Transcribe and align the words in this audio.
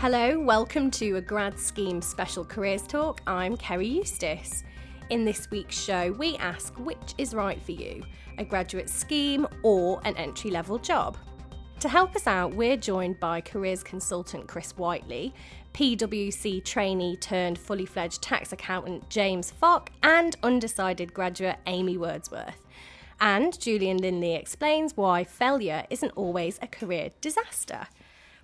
Hello, 0.00 0.38
welcome 0.38 0.92
to 0.92 1.16
a 1.16 1.20
grad 1.20 1.58
scheme 1.58 2.00
special 2.00 2.44
careers 2.44 2.82
talk. 2.82 3.20
I'm 3.26 3.56
Kerry 3.56 3.88
Eustace. 3.88 4.62
In 5.10 5.24
this 5.24 5.50
week's 5.50 5.76
show, 5.76 6.12
we 6.12 6.36
ask 6.36 6.72
which 6.78 7.14
is 7.18 7.34
right 7.34 7.60
for 7.60 7.72
you 7.72 8.04
a 8.38 8.44
graduate 8.44 8.88
scheme 8.88 9.44
or 9.64 10.00
an 10.04 10.16
entry 10.16 10.52
level 10.52 10.78
job. 10.78 11.16
To 11.80 11.88
help 11.88 12.14
us 12.14 12.28
out, 12.28 12.54
we're 12.54 12.76
joined 12.76 13.18
by 13.18 13.40
careers 13.40 13.82
consultant 13.82 14.46
Chris 14.46 14.70
Whiteley, 14.76 15.34
PwC 15.74 16.64
trainee 16.64 17.16
turned 17.16 17.58
fully 17.58 17.84
fledged 17.84 18.22
tax 18.22 18.52
accountant 18.52 19.10
James 19.10 19.50
Fock, 19.50 19.90
and 20.04 20.36
undecided 20.44 21.12
graduate 21.12 21.58
Amy 21.66 21.98
Wordsworth. 21.98 22.62
And 23.20 23.58
Julian 23.58 23.96
Linley 23.96 24.36
explains 24.36 24.96
why 24.96 25.24
failure 25.24 25.84
isn't 25.90 26.12
always 26.14 26.60
a 26.62 26.68
career 26.68 27.10
disaster. 27.20 27.88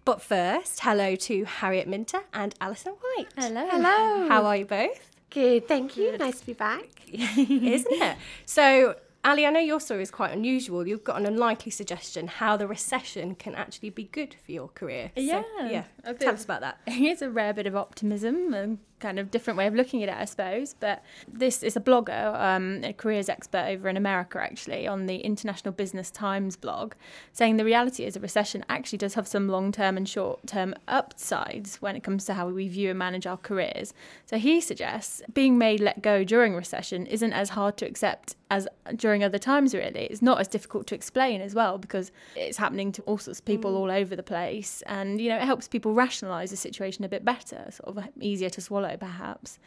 But 0.05 0.21
first, 0.21 0.81
hello 0.81 1.17
to 1.17 1.45
Harriet 1.45 1.89
Minter 1.89 2.21
and 2.35 2.55
Alison 2.61 2.93
White. 2.93 3.29
Hello. 3.39 3.67
Hello. 3.71 4.29
How 4.29 4.45
are 4.45 4.57
you 4.57 4.67
both? 4.67 5.11
Good, 5.31 5.67
thank 5.67 5.97
you. 5.97 6.17
Nice 6.19 6.41
to 6.41 6.47
be 6.47 6.53
back. 6.53 6.85
Isn't 7.13 7.87
it? 8.03 8.17
So, 8.45 8.97
Ali, 9.25 9.47
I 9.47 9.51
know 9.51 9.61
your 9.61 9.81
story 9.81 10.03
is 10.03 10.11
quite 10.11 10.33
unusual. 10.33 10.87
You've 10.87 11.05
got 11.05 11.17
an 11.19 11.25
unlikely 11.25 11.73
suggestion 11.73 12.29
how 12.29 12.59
the 12.59 12.67
recession 12.67 13.35
can 13.35 13.55
actually 13.55 13.91
be 13.91 14.05
good 14.05 14.35
for 14.45 14.53
your 14.53 14.69
career. 14.69 15.11
So, 15.17 15.23
Yeah, 15.23 15.43
yeah. 15.63 15.85
bit 16.05 16.21
Tell 16.21 16.35
us 16.35 16.45
about 16.45 16.61
that. 16.61 16.81
It's 16.87 17.23
a 17.23 17.31
rare 17.31 17.55
bit 17.55 17.67
of 17.67 17.75
optimism 17.75 18.53
and 18.53 18.79
kind 19.05 19.19
of 19.19 19.31
different 19.31 19.59
way 19.59 19.67
of 19.67 19.75
looking 19.75 20.03
at 20.03 20.09
it, 20.09 20.17
I 20.19 20.25
suppose. 20.25 20.75
But 20.81 21.05
this 21.29 21.63
is 21.63 21.77
a 21.77 21.81
blogger, 21.81 22.35
um, 22.41 22.83
a 22.83 22.95
careers 22.95 23.29
expert 23.29 23.67
over 23.69 23.89
in 23.91 23.99
America, 23.99 24.41
actually, 24.41 24.87
on 24.89 25.05
the 25.05 25.17
International 25.17 25.73
Business 25.73 26.11
Times 26.11 26.57
blog, 26.57 26.95
saying 27.33 27.59
the 27.59 27.67
reality 27.67 28.05
is 28.05 28.17
a 28.17 28.21
recession 28.21 28.65
actually 28.71 28.99
does 28.99 29.13
have 29.13 29.29
some 29.29 29.49
long 29.49 29.73
term 29.73 29.99
and 29.99 30.09
short 30.09 30.47
term 30.47 30.75
upsides 30.89 31.83
when 31.83 31.97
it 31.97 32.03
comes 32.03 32.25
to 32.25 32.35
how 32.35 32.49
we 32.49 32.67
view 32.67 32.89
and 32.91 32.99
manage 32.99 33.27
our 33.27 33.37
careers. 33.37 33.93
So 34.25 34.39
he 34.39 34.63
suggests 34.63 35.21
being 35.35 35.59
made 35.59 35.81
let 35.81 36.01
go 36.01 36.25
during 36.25 36.55
recession 36.55 37.05
isn't 37.07 37.33
as 37.35 37.51
hard 37.51 37.77
to 37.79 37.87
accept 37.87 38.37
as 38.51 38.69
during 38.97 39.25
other 39.25 39.39
times, 39.39 39.75
really. 39.75 40.05
It's 40.05 40.23
not 40.23 40.41
as 40.41 40.49
difficult 40.49 40.87
to 40.89 40.95
explain 40.95 41.41
as 41.41 41.55
well 41.55 41.77
because 41.77 42.13
it's 42.37 42.57
happening 42.57 42.93
to 42.93 43.03
all 43.03 43.19
sorts 43.19 43.41
of 43.41 43.45
people 43.45 43.77
all 43.77 43.91
over 43.91 44.15
the 44.15 44.23
place. 44.23 44.83
And, 44.87 45.21
you 45.21 45.29
know, 45.29 45.37
it 45.37 45.43
helps 45.43 45.67
people 45.67 45.93
rationalise 45.93 46.51
the 46.51 46.57
situation 46.57 47.05
a 47.05 47.09
bit 47.09 47.25
better, 47.25 47.67
sort 47.71 47.97
of 47.97 48.05
easier 48.21 48.51
to 48.51 48.61
swallow, 48.61 48.94
perhaps. 48.99 49.59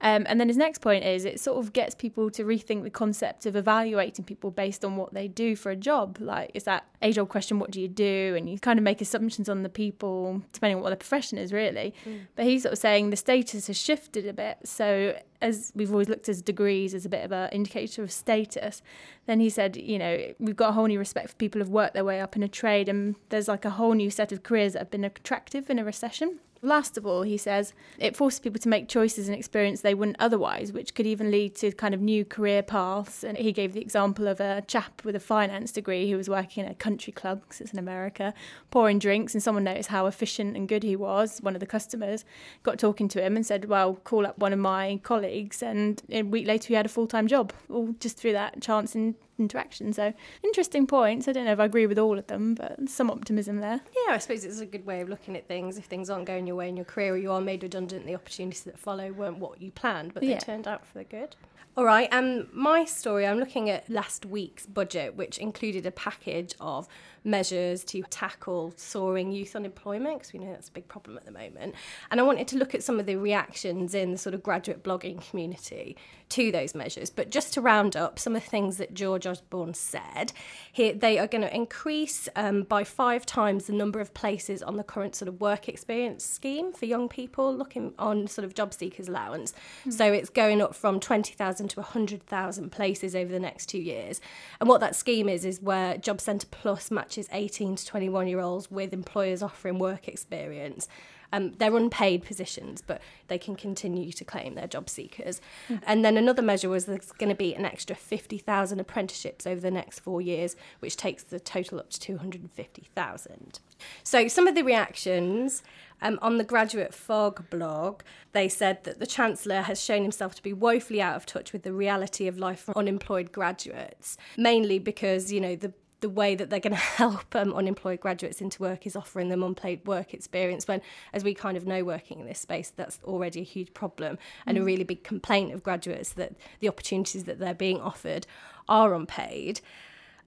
Um, 0.00 0.26
and 0.28 0.38
then 0.38 0.48
his 0.48 0.56
next 0.56 0.80
point 0.80 1.04
is 1.04 1.24
it 1.24 1.40
sort 1.40 1.58
of 1.58 1.72
gets 1.72 1.94
people 1.94 2.30
to 2.30 2.44
rethink 2.44 2.84
the 2.84 2.90
concept 2.90 3.46
of 3.46 3.56
evaluating 3.56 4.24
people 4.24 4.50
based 4.50 4.84
on 4.84 4.96
what 4.96 5.12
they 5.12 5.26
do 5.26 5.56
for 5.56 5.70
a 5.70 5.76
job. 5.76 6.18
Like, 6.20 6.52
is 6.54 6.64
that 6.64 6.86
age 7.02 7.18
old 7.18 7.30
question, 7.30 7.58
what 7.58 7.72
do 7.72 7.80
you 7.80 7.88
do? 7.88 8.34
And 8.36 8.48
you 8.48 8.58
kind 8.58 8.78
of 8.78 8.84
make 8.84 9.00
assumptions 9.00 9.48
on 9.48 9.64
the 9.64 9.68
people 9.68 10.42
depending 10.52 10.76
on 10.76 10.82
what 10.82 10.90
their 10.90 10.96
profession 10.96 11.36
is, 11.36 11.52
really. 11.52 11.94
But 12.36 12.44
he's 12.44 12.62
sort 12.62 12.74
of 12.74 12.78
saying 12.78 13.10
the 13.10 13.16
status 13.16 13.66
has 13.66 13.76
shifted 13.76 14.26
a 14.26 14.32
bit. 14.32 14.58
So, 14.64 15.18
as 15.40 15.72
we've 15.76 15.92
always 15.92 16.08
looked 16.08 16.28
at 16.28 16.44
degrees 16.44 16.94
as 16.94 17.04
a 17.04 17.08
bit 17.08 17.24
of 17.24 17.30
an 17.30 17.48
indicator 17.50 18.02
of 18.02 18.10
status, 18.10 18.82
then 19.26 19.38
he 19.38 19.48
said, 19.48 19.76
you 19.76 19.96
know, 19.96 20.18
we've 20.40 20.56
got 20.56 20.70
a 20.70 20.72
whole 20.72 20.86
new 20.86 20.98
respect 20.98 21.30
for 21.30 21.36
people 21.36 21.60
who've 21.60 21.70
worked 21.70 21.94
their 21.94 22.04
way 22.04 22.20
up 22.20 22.34
in 22.34 22.42
a 22.42 22.48
trade, 22.48 22.88
and 22.88 23.14
there's 23.28 23.46
like 23.46 23.64
a 23.64 23.70
whole 23.70 23.94
new 23.94 24.10
set 24.10 24.32
of 24.32 24.42
careers 24.42 24.72
that 24.72 24.80
have 24.80 24.90
been 24.90 25.04
attractive 25.04 25.70
in 25.70 25.78
a 25.78 25.84
recession. 25.84 26.40
Last 26.60 26.98
of 26.98 27.06
all, 27.06 27.22
he 27.22 27.36
says, 27.36 27.72
it 27.98 28.16
forces 28.16 28.40
people 28.40 28.58
to 28.60 28.68
make 28.68 28.88
choices 28.88 29.28
and 29.28 29.36
experience 29.36 29.80
they 29.80 29.94
wouldn't 29.94 30.16
otherwise, 30.18 30.72
which 30.72 30.94
could 30.94 31.06
even 31.06 31.30
lead 31.30 31.54
to 31.56 31.70
kind 31.72 31.94
of 31.94 32.00
new 32.00 32.24
career 32.24 32.62
paths. 32.62 33.22
And 33.22 33.38
he 33.38 33.52
gave 33.52 33.74
the 33.74 33.80
example 33.80 34.26
of 34.26 34.40
a 34.40 34.62
chap 34.66 35.04
with 35.04 35.14
a 35.14 35.20
finance 35.20 35.70
degree 35.70 36.10
who 36.10 36.16
was 36.16 36.28
working 36.28 36.64
in 36.64 36.70
a 36.70 36.74
country 36.74 37.12
club, 37.12 37.42
because 37.42 37.60
it's 37.60 37.72
in 37.72 37.78
America, 37.78 38.34
pouring 38.70 38.98
drinks, 38.98 39.34
and 39.34 39.42
someone 39.42 39.64
noticed 39.64 39.90
how 39.90 40.06
efficient 40.06 40.56
and 40.56 40.68
good 40.68 40.82
he 40.82 40.96
was. 40.96 41.38
One 41.40 41.54
of 41.54 41.60
the 41.60 41.66
customers 41.66 42.24
got 42.64 42.78
talking 42.78 43.08
to 43.08 43.22
him 43.24 43.36
and 43.36 43.46
said, 43.46 43.66
Well, 43.66 43.94
call 43.94 44.26
up 44.26 44.38
one 44.38 44.52
of 44.52 44.58
my 44.58 45.00
colleagues. 45.04 45.62
And 45.62 46.02
a 46.10 46.22
week 46.22 46.46
later, 46.46 46.68
he 46.68 46.74
had 46.74 46.86
a 46.86 46.90
full 46.90 47.06
time 47.06 47.28
job, 47.28 47.52
all 47.70 47.94
just 48.00 48.16
through 48.16 48.32
that 48.32 48.60
chance 48.60 48.94
and 48.94 49.14
interaction. 49.38 49.92
So, 49.92 50.12
interesting 50.42 50.86
points. 50.86 51.28
I 51.28 51.32
don't 51.32 51.44
know 51.44 51.52
if 51.52 51.60
I 51.60 51.64
agree 51.64 51.86
with 51.86 51.98
all 51.98 52.18
of 52.18 52.26
them, 52.26 52.54
but 52.54 52.88
some 52.88 53.10
optimism 53.10 53.58
there. 53.60 53.80
Yeah, 54.06 54.14
I 54.14 54.18
suppose 54.18 54.44
it's 54.44 54.60
a 54.60 54.66
good 54.66 54.84
way 54.86 55.00
of 55.00 55.08
looking 55.08 55.36
at 55.36 55.46
things. 55.46 55.78
If 55.78 55.84
things 55.86 56.10
aren't 56.10 56.26
going 56.26 56.46
your 56.46 56.56
way 56.56 56.68
in 56.68 56.76
your 56.76 56.84
career 56.84 57.14
or 57.14 57.16
you 57.18 57.32
are 57.32 57.40
made 57.40 57.62
redundant, 57.62 58.06
the 58.06 58.14
opportunities 58.14 58.62
that 58.64 58.78
follow 58.78 59.12
weren't 59.12 59.38
what 59.38 59.60
you 59.62 59.70
planned, 59.70 60.14
but 60.14 60.22
they 60.22 60.30
Yeah. 60.30 60.38
turned 60.38 60.66
out 60.66 60.86
for 60.86 60.98
the 60.98 61.04
good. 61.04 61.36
All 61.76 61.84
right, 61.84 62.12
um, 62.12 62.48
my 62.52 62.84
story, 62.84 63.24
I'm 63.24 63.38
looking 63.38 63.70
at 63.70 63.88
last 63.88 64.26
week's 64.26 64.66
budget, 64.66 65.14
which 65.14 65.38
included 65.38 65.86
a 65.86 65.92
package 65.92 66.56
of 66.60 66.88
measures 67.24 67.84
to 67.84 68.02
tackle 68.04 68.72
soaring 68.76 69.32
youth 69.32 69.56
unemployment, 69.56 70.18
because 70.18 70.32
we 70.32 70.38
know 70.38 70.50
that's 70.50 70.68
a 70.68 70.72
big 70.72 70.88
problem 70.88 71.16
at 71.16 71.24
the 71.24 71.32
moment. 71.32 71.74
And 72.10 72.20
I 72.20 72.22
wanted 72.22 72.48
to 72.48 72.56
look 72.56 72.74
at 72.74 72.82
some 72.82 72.98
of 73.00 73.06
the 73.06 73.16
reactions 73.16 73.94
in 73.94 74.12
the 74.12 74.18
sort 74.18 74.34
of 74.34 74.42
graduate 74.42 74.82
blogging 74.82 75.26
community 75.28 75.96
to 76.30 76.52
those 76.52 76.74
measures. 76.74 77.10
But 77.10 77.30
just 77.30 77.54
to 77.54 77.60
round 77.60 77.96
up 77.96 78.18
some 78.18 78.36
of 78.36 78.44
the 78.44 78.50
things 78.50 78.76
that 78.76 78.94
George 78.94 79.26
Osborne 79.26 79.74
said, 79.74 80.32
here 80.70 80.92
they 80.92 81.18
are 81.18 81.26
going 81.26 81.42
to 81.42 81.54
increase 81.54 82.28
um, 82.36 82.62
by 82.62 82.84
five 82.84 83.24
times 83.24 83.66
the 83.66 83.72
number 83.72 84.00
of 84.00 84.14
places 84.14 84.62
on 84.62 84.76
the 84.76 84.84
current 84.84 85.14
sort 85.14 85.28
of 85.28 85.40
work 85.40 85.68
experience 85.68 86.24
scheme 86.24 86.72
for 86.72 86.86
young 86.86 87.08
people 87.08 87.54
looking 87.54 87.94
on 87.98 88.26
sort 88.26 88.44
of 88.44 88.54
job 88.54 88.74
seekers 88.74 89.08
allowance. 89.08 89.52
So 89.88 90.12
it's 90.12 90.30
going 90.30 90.60
up 90.60 90.74
from 90.74 91.00
20,000 91.00 91.68
to 91.68 91.80
100,000 91.80 92.70
places 92.70 93.14
over 93.14 93.32
the 93.32 93.40
next 93.40 93.66
two 93.66 93.78
years. 93.78 94.20
And 94.60 94.68
what 94.68 94.80
that 94.80 94.96
scheme 94.96 95.28
is, 95.28 95.44
is 95.44 95.60
where 95.60 95.96
Job 95.96 96.20
Centre 96.20 96.46
Plus 96.50 96.90
matches 96.90 97.07
18 97.16 97.76
to 97.76 97.86
21 97.86 98.28
year 98.28 98.40
olds 98.40 98.70
with 98.70 98.92
employers 98.92 99.42
offering 99.42 99.78
work 99.78 100.08
experience. 100.08 100.88
Um, 101.32 101.52
they're 101.58 101.76
unpaid 101.76 102.24
positions, 102.24 102.82
but 102.86 103.02
they 103.28 103.38
can 103.38 103.54
continue 103.54 104.12
to 104.12 104.24
claim 104.24 104.54
they're 104.54 104.66
job 104.66 104.88
seekers. 104.88 105.40
And 105.86 106.04
then 106.04 106.16
another 106.16 106.42
measure 106.42 106.68
was 106.68 106.86
there's 106.86 107.12
going 107.12 107.28
to 107.28 107.34
be 107.34 107.54
an 107.54 107.66
extra 107.66 107.94
50,000 107.94 108.80
apprenticeships 108.80 109.46
over 109.46 109.60
the 109.60 109.70
next 109.70 110.00
four 110.00 110.22
years, 110.22 110.56
which 110.80 110.96
takes 110.96 111.22
the 111.22 111.38
total 111.38 111.80
up 111.80 111.90
to 111.90 112.00
250,000. 112.00 113.60
So, 114.02 114.26
some 114.26 114.46
of 114.46 114.54
the 114.54 114.62
reactions 114.62 115.62
um, 116.00 116.18
on 116.22 116.38
the 116.38 116.44
Graduate 116.44 116.94
Fog 116.94 117.48
blog, 117.50 118.02
they 118.32 118.48
said 118.48 118.84
that 118.84 118.98
the 118.98 119.06
Chancellor 119.06 119.62
has 119.62 119.80
shown 119.80 120.02
himself 120.02 120.34
to 120.36 120.42
be 120.42 120.52
woefully 120.52 121.02
out 121.02 121.16
of 121.16 121.26
touch 121.26 121.52
with 121.52 121.62
the 121.62 121.72
reality 121.72 122.26
of 122.26 122.38
life 122.38 122.60
for 122.60 122.76
unemployed 122.76 123.32
graduates, 123.32 124.16
mainly 124.36 124.78
because, 124.78 125.30
you 125.30 125.40
know, 125.40 125.54
the 125.54 125.72
the 126.00 126.08
way 126.08 126.34
that 126.34 126.50
they're 126.50 126.60
going 126.60 126.72
to 126.74 126.76
help 126.76 127.34
um, 127.34 127.52
unemployed 127.52 128.00
graduates 128.00 128.40
into 128.40 128.62
work 128.62 128.86
is 128.86 128.96
offering 128.96 129.28
them 129.28 129.42
unpaid 129.42 129.86
work 129.86 130.14
experience 130.14 130.66
when 130.68 130.80
as 131.12 131.24
we 131.24 131.34
kind 131.34 131.56
of 131.56 131.66
know 131.66 131.84
working 131.84 132.20
in 132.20 132.26
this 132.26 132.40
space 132.40 132.72
that's 132.74 132.98
already 133.04 133.40
a 133.40 133.44
huge 133.44 133.72
problem 133.74 134.18
and 134.46 134.58
a 134.58 134.62
really 134.62 134.84
big 134.84 135.04
complaint 135.04 135.52
of 135.52 135.62
graduates 135.62 136.12
that 136.12 136.32
the 136.60 136.68
opportunities 136.68 137.24
that 137.24 137.38
they're 137.38 137.54
being 137.54 137.80
offered 137.80 138.26
are 138.68 138.94
unpaid 138.94 139.60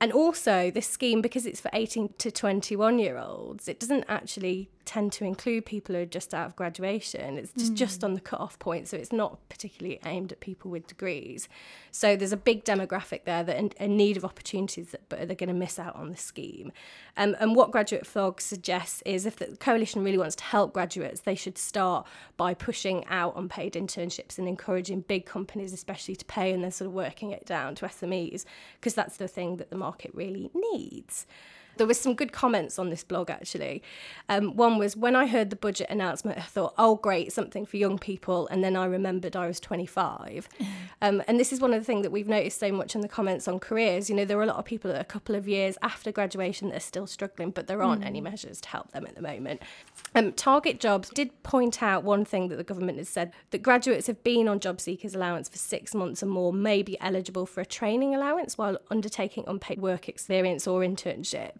and 0.01 0.11
also 0.11 0.69
this 0.71 0.87
scheme 0.87 1.21
because 1.21 1.45
it's 1.45 1.61
for 1.61 1.69
18 1.71 2.15
to 2.17 2.31
21 2.31 2.99
year 2.99 3.17
olds 3.17 3.69
it 3.69 3.79
doesn't 3.79 4.03
actually 4.09 4.69
tend 4.85 5.11
to 5.13 5.23
include 5.23 5.65
people 5.65 5.95
who 5.95 6.01
are 6.01 6.05
just 6.05 6.33
out 6.33 6.47
of 6.47 6.55
graduation. 6.55 7.37
It's 7.37 7.53
just, 7.53 7.75
just 7.75 8.03
on 8.03 8.13
the 8.13 8.19
cut-off 8.19 8.57
point 8.59 8.87
so 8.87 8.97
it's 8.97 9.11
not 9.11 9.37
particularly 9.49 9.99
aimed 10.05 10.31
at 10.31 10.39
people 10.39 10.71
with 10.71 10.87
degrees. 10.87 11.47
So 11.91 12.15
there's 12.15 12.33
a 12.33 12.37
big 12.37 12.65
demographic 12.65 13.23
there 13.25 13.43
that 13.43 13.57
in, 13.57 13.71
in 13.79 13.95
need 13.95 14.17
of 14.17 14.25
opportunities 14.25 14.89
that 14.89 15.07
but 15.09 15.27
they're 15.27 15.35
going 15.35 15.49
to 15.49 15.53
miss 15.53 15.77
out 15.77 15.95
on 15.95 16.09
the 16.09 16.17
scheme. 16.17 16.71
Um, 17.15 17.35
and 17.39 17.55
what 17.55 17.71
Graduate 17.71 18.05
Fog 18.05 18.41
suggests 18.41 19.01
is 19.05 19.25
if 19.25 19.37
the 19.37 19.55
coalition 19.57 20.03
really 20.03 20.17
wants 20.17 20.35
to 20.37 20.43
help 20.43 20.73
graduates 20.73 21.21
they 21.21 21.35
should 21.35 21.57
start 21.57 22.07
by 22.37 22.53
pushing 22.53 23.05
out 23.05 23.33
unpaid 23.35 23.73
internships 23.73 24.37
and 24.37 24.47
encouraging 24.47 25.01
big 25.01 25.25
companies 25.25 25.73
especially 25.73 26.15
to 26.15 26.25
pay 26.25 26.51
and 26.51 26.63
then 26.63 26.71
sort 26.71 26.87
of 26.87 26.93
working 26.93 27.31
it 27.31 27.45
down 27.45 27.75
to 27.75 27.85
SMEs 27.85 28.45
because 28.79 28.93
that's 28.93 29.17
the 29.17 29.27
thing 29.27 29.57
that 29.57 29.69
the 29.69 29.77
market 29.77 29.90
really 30.13 30.49
needs 30.53 31.25
there 31.77 31.87
was 31.87 31.99
some 31.99 32.13
good 32.13 32.31
comments 32.31 32.77
on 32.77 32.89
this 32.89 33.03
blog 33.03 33.29
actually. 33.29 33.81
Um, 34.29 34.55
one 34.55 34.77
was 34.77 34.95
when 34.95 35.15
I 35.15 35.27
heard 35.27 35.49
the 35.49 35.55
budget 35.55 35.87
announcement, 35.89 36.37
I 36.37 36.41
thought, 36.41 36.73
oh, 36.77 36.95
great, 36.95 37.31
something 37.31 37.65
for 37.65 37.77
young 37.77 37.97
people. 37.97 38.47
And 38.47 38.63
then 38.63 38.75
I 38.75 38.85
remembered 38.85 39.35
I 39.35 39.47
was 39.47 39.59
25. 39.59 40.47
Um, 41.03 41.23
and 41.27 41.39
this 41.39 41.51
is 41.51 41.59
one 41.59 41.73
of 41.73 41.81
the 41.81 41.83
things 41.85 42.03
that 42.03 42.11
we've 42.11 42.27
noticed 42.27 42.59
so 42.59 42.71
much 42.71 42.93
in 42.93 43.01
the 43.01 43.07
comments 43.07 43.47
on 43.47 43.59
careers. 43.59 44.07
You 44.07 44.15
know, 44.15 44.23
there 44.23 44.37
are 44.37 44.43
a 44.43 44.45
lot 44.45 44.57
of 44.57 44.65
people 44.65 44.91
that 44.91 45.01
a 45.01 45.03
couple 45.03 45.33
of 45.33 45.47
years 45.47 45.75
after 45.81 46.11
graduation 46.11 46.69
that 46.69 46.77
are 46.77 46.79
still 46.79 47.07
struggling, 47.07 47.49
but 47.49 47.65
there 47.65 47.81
aren't 47.81 48.05
any 48.05 48.21
measures 48.21 48.61
to 48.61 48.69
help 48.69 48.91
them 48.91 49.07
at 49.07 49.15
the 49.15 49.21
moment. 49.23 49.63
Um, 50.13 50.31
Target 50.33 50.79
Jobs 50.79 51.09
did 51.09 51.41
point 51.41 51.81
out 51.81 52.03
one 52.03 52.23
thing 52.23 52.49
that 52.49 52.57
the 52.57 52.63
government 52.63 52.99
has 52.99 53.09
said 53.09 53.31
that 53.49 53.63
graduates 53.63 54.05
have 54.07 54.23
been 54.23 54.47
on 54.47 54.59
job 54.59 54.79
seekers 54.79 55.15
allowance 55.15 55.49
for 55.49 55.57
six 55.57 55.95
months 55.95 56.21
or 56.21 56.27
more 56.27 56.53
may 56.53 56.83
be 56.83 56.99
eligible 56.99 57.45
for 57.45 57.61
a 57.61 57.65
training 57.65 58.13
allowance 58.13 58.57
while 58.57 58.77
undertaking 58.89 59.43
unpaid 59.47 59.81
work 59.81 60.07
experience 60.07 60.67
or 60.67 60.83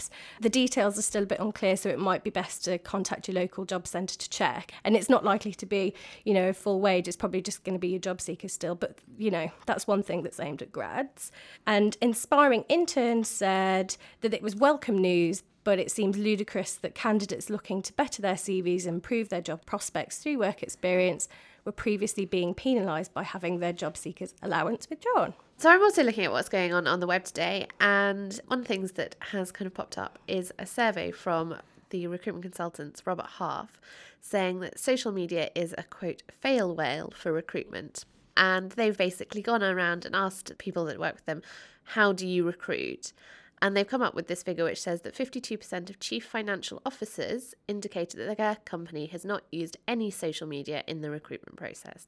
internships. 0.01 0.42
The 0.42 0.50
details 0.50 0.98
are 0.98 1.01
still 1.01 1.24
a 1.24 1.27
bit 1.27 1.39
unclear, 1.39 1.75
so 1.77 1.89
it 1.89 2.00
might 2.00 2.24
be 2.24 2.30
best 2.30 2.63
to 2.65 2.77
contact 2.77 3.27
your 3.27 3.36
local 3.36 3.65
job 3.65 3.88
centre 3.88 4.18
to 4.18 4.30
check. 4.30 4.74
And 4.83 4.95
it's 4.95 5.09
not 5.09 5.24
likely 5.24 5.53
to 5.53 5.65
be, 5.65 5.94
you 6.24 6.33
know, 6.33 6.53
full 6.53 6.81
wage. 6.81 7.07
It's 7.07 7.18
probably 7.18 7.42
just 7.42 7.63
going 7.63 7.75
to 7.75 7.80
be 7.80 7.89
your 7.89 8.00
job 8.00 8.21
seeker 8.21 8.48
still. 8.48 8.75
But, 8.75 8.98
you 9.18 9.31
know, 9.31 9.51
that's 9.65 9.88
one 9.88 10.03
thing 10.03 10.24
that's 10.24 10.39
aimed 10.39 10.62
at 10.62 10.71
grads. 10.71 11.31
And 11.68 11.98
Inspiring 12.01 12.65
Interns 12.69 13.27
said 13.27 13.95
that 14.21 14.33
it 14.33 14.42
was 14.42 14.56
welcome 14.56 14.98
news 14.98 15.44
but 15.63 15.77
it 15.77 15.92
seems 15.92 16.18
ludicrous 16.18 16.74
that 16.74 16.95
candidates 16.95 17.48
looking 17.48 17.83
to 17.83 17.94
better 17.94 18.19
their 18.19 18.33
CVs 18.33 18.88
and 18.88 18.95
improve 18.95 19.30
their 19.30 19.42
job 19.42 19.63
prospects 19.63 20.18
through 20.18 20.39
work 20.39 20.63
experience 20.63 21.27
were 21.66 21.72
previously 21.72 22.25
being 22.25 22.54
penalised 22.54 23.13
by 23.13 23.24
having 23.24 23.60
their 23.60 23.74
job 23.74 23.98
seekers 23.98 24.34
allowance 24.42 24.90
withdrawn. 24.90 25.34
So 25.58 25.69
I'm 25.69 25.81
also 25.81 26.04
looking 26.04 26.25
at 26.25 26.31
what's 26.31 26.50
going 26.50 26.74
on 26.74 26.88
on 26.88 27.00
the 27.00 27.08
web 27.08 27.24
today, 27.24 27.68
and 27.80 28.40
one 28.48 28.60
of 28.60 28.66
the 28.66 28.74
things 28.74 28.94
that 28.94 29.16
has 29.19 29.52
kind 29.52 29.68
of 29.68 29.74
popped 29.74 29.98
up 29.98 30.18
is 30.28 30.52
a 30.58 30.66
survey 30.66 31.12
from 31.12 31.56
the 31.92 32.08
recruitment 32.08 32.44
consultants 32.44 33.06
Robert 33.06 33.28
Half 33.38 33.80
saying 34.22 34.60
that 34.62 34.80
social 34.80 35.12
media 35.12 35.50
is 35.56 35.75
a 35.78 35.84
quote 35.84 36.24
fail 36.40 36.75
whale 36.75 37.13
for 37.16 37.31
recruitment. 37.31 38.06
And 38.38 38.72
they've 38.72 38.98
basically 38.98 39.42
gone 39.42 39.62
around 39.62 40.06
and 40.06 40.16
asked 40.16 40.58
people 40.58 40.86
that 40.86 41.00
work 41.00 41.16
with 41.16 41.25
them, 41.25 41.42
how 41.84 42.13
do 42.13 42.25
you 42.25 42.46
recruit? 42.46 43.13
And 43.62 43.78
they've 43.78 43.88
come 43.88 44.02
up 44.02 44.16
with 44.16 44.28
this 44.28 44.42
figure 44.42 44.63
which 44.63 44.81
says 44.81 45.02
that 45.02 45.16
52% 45.16 45.90
of 45.90 46.00
chief 46.00 46.25
financial 46.25 46.81
officers 46.86 47.54
indicated 47.68 48.18
that 48.18 48.38
their 48.38 48.58
company 48.66 49.06
has 49.08 49.24
not 49.24 49.44
used 49.52 49.78
any 49.88 50.10
social 50.10 50.48
media 50.48 50.84
in 50.88 51.02
the 51.02 51.12
recruitment 51.12 51.58
process, 51.58 52.08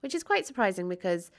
which 0.00 0.14
is 0.14 0.22
quite 0.22 0.46
surprising 0.46 0.88
because 0.88 1.30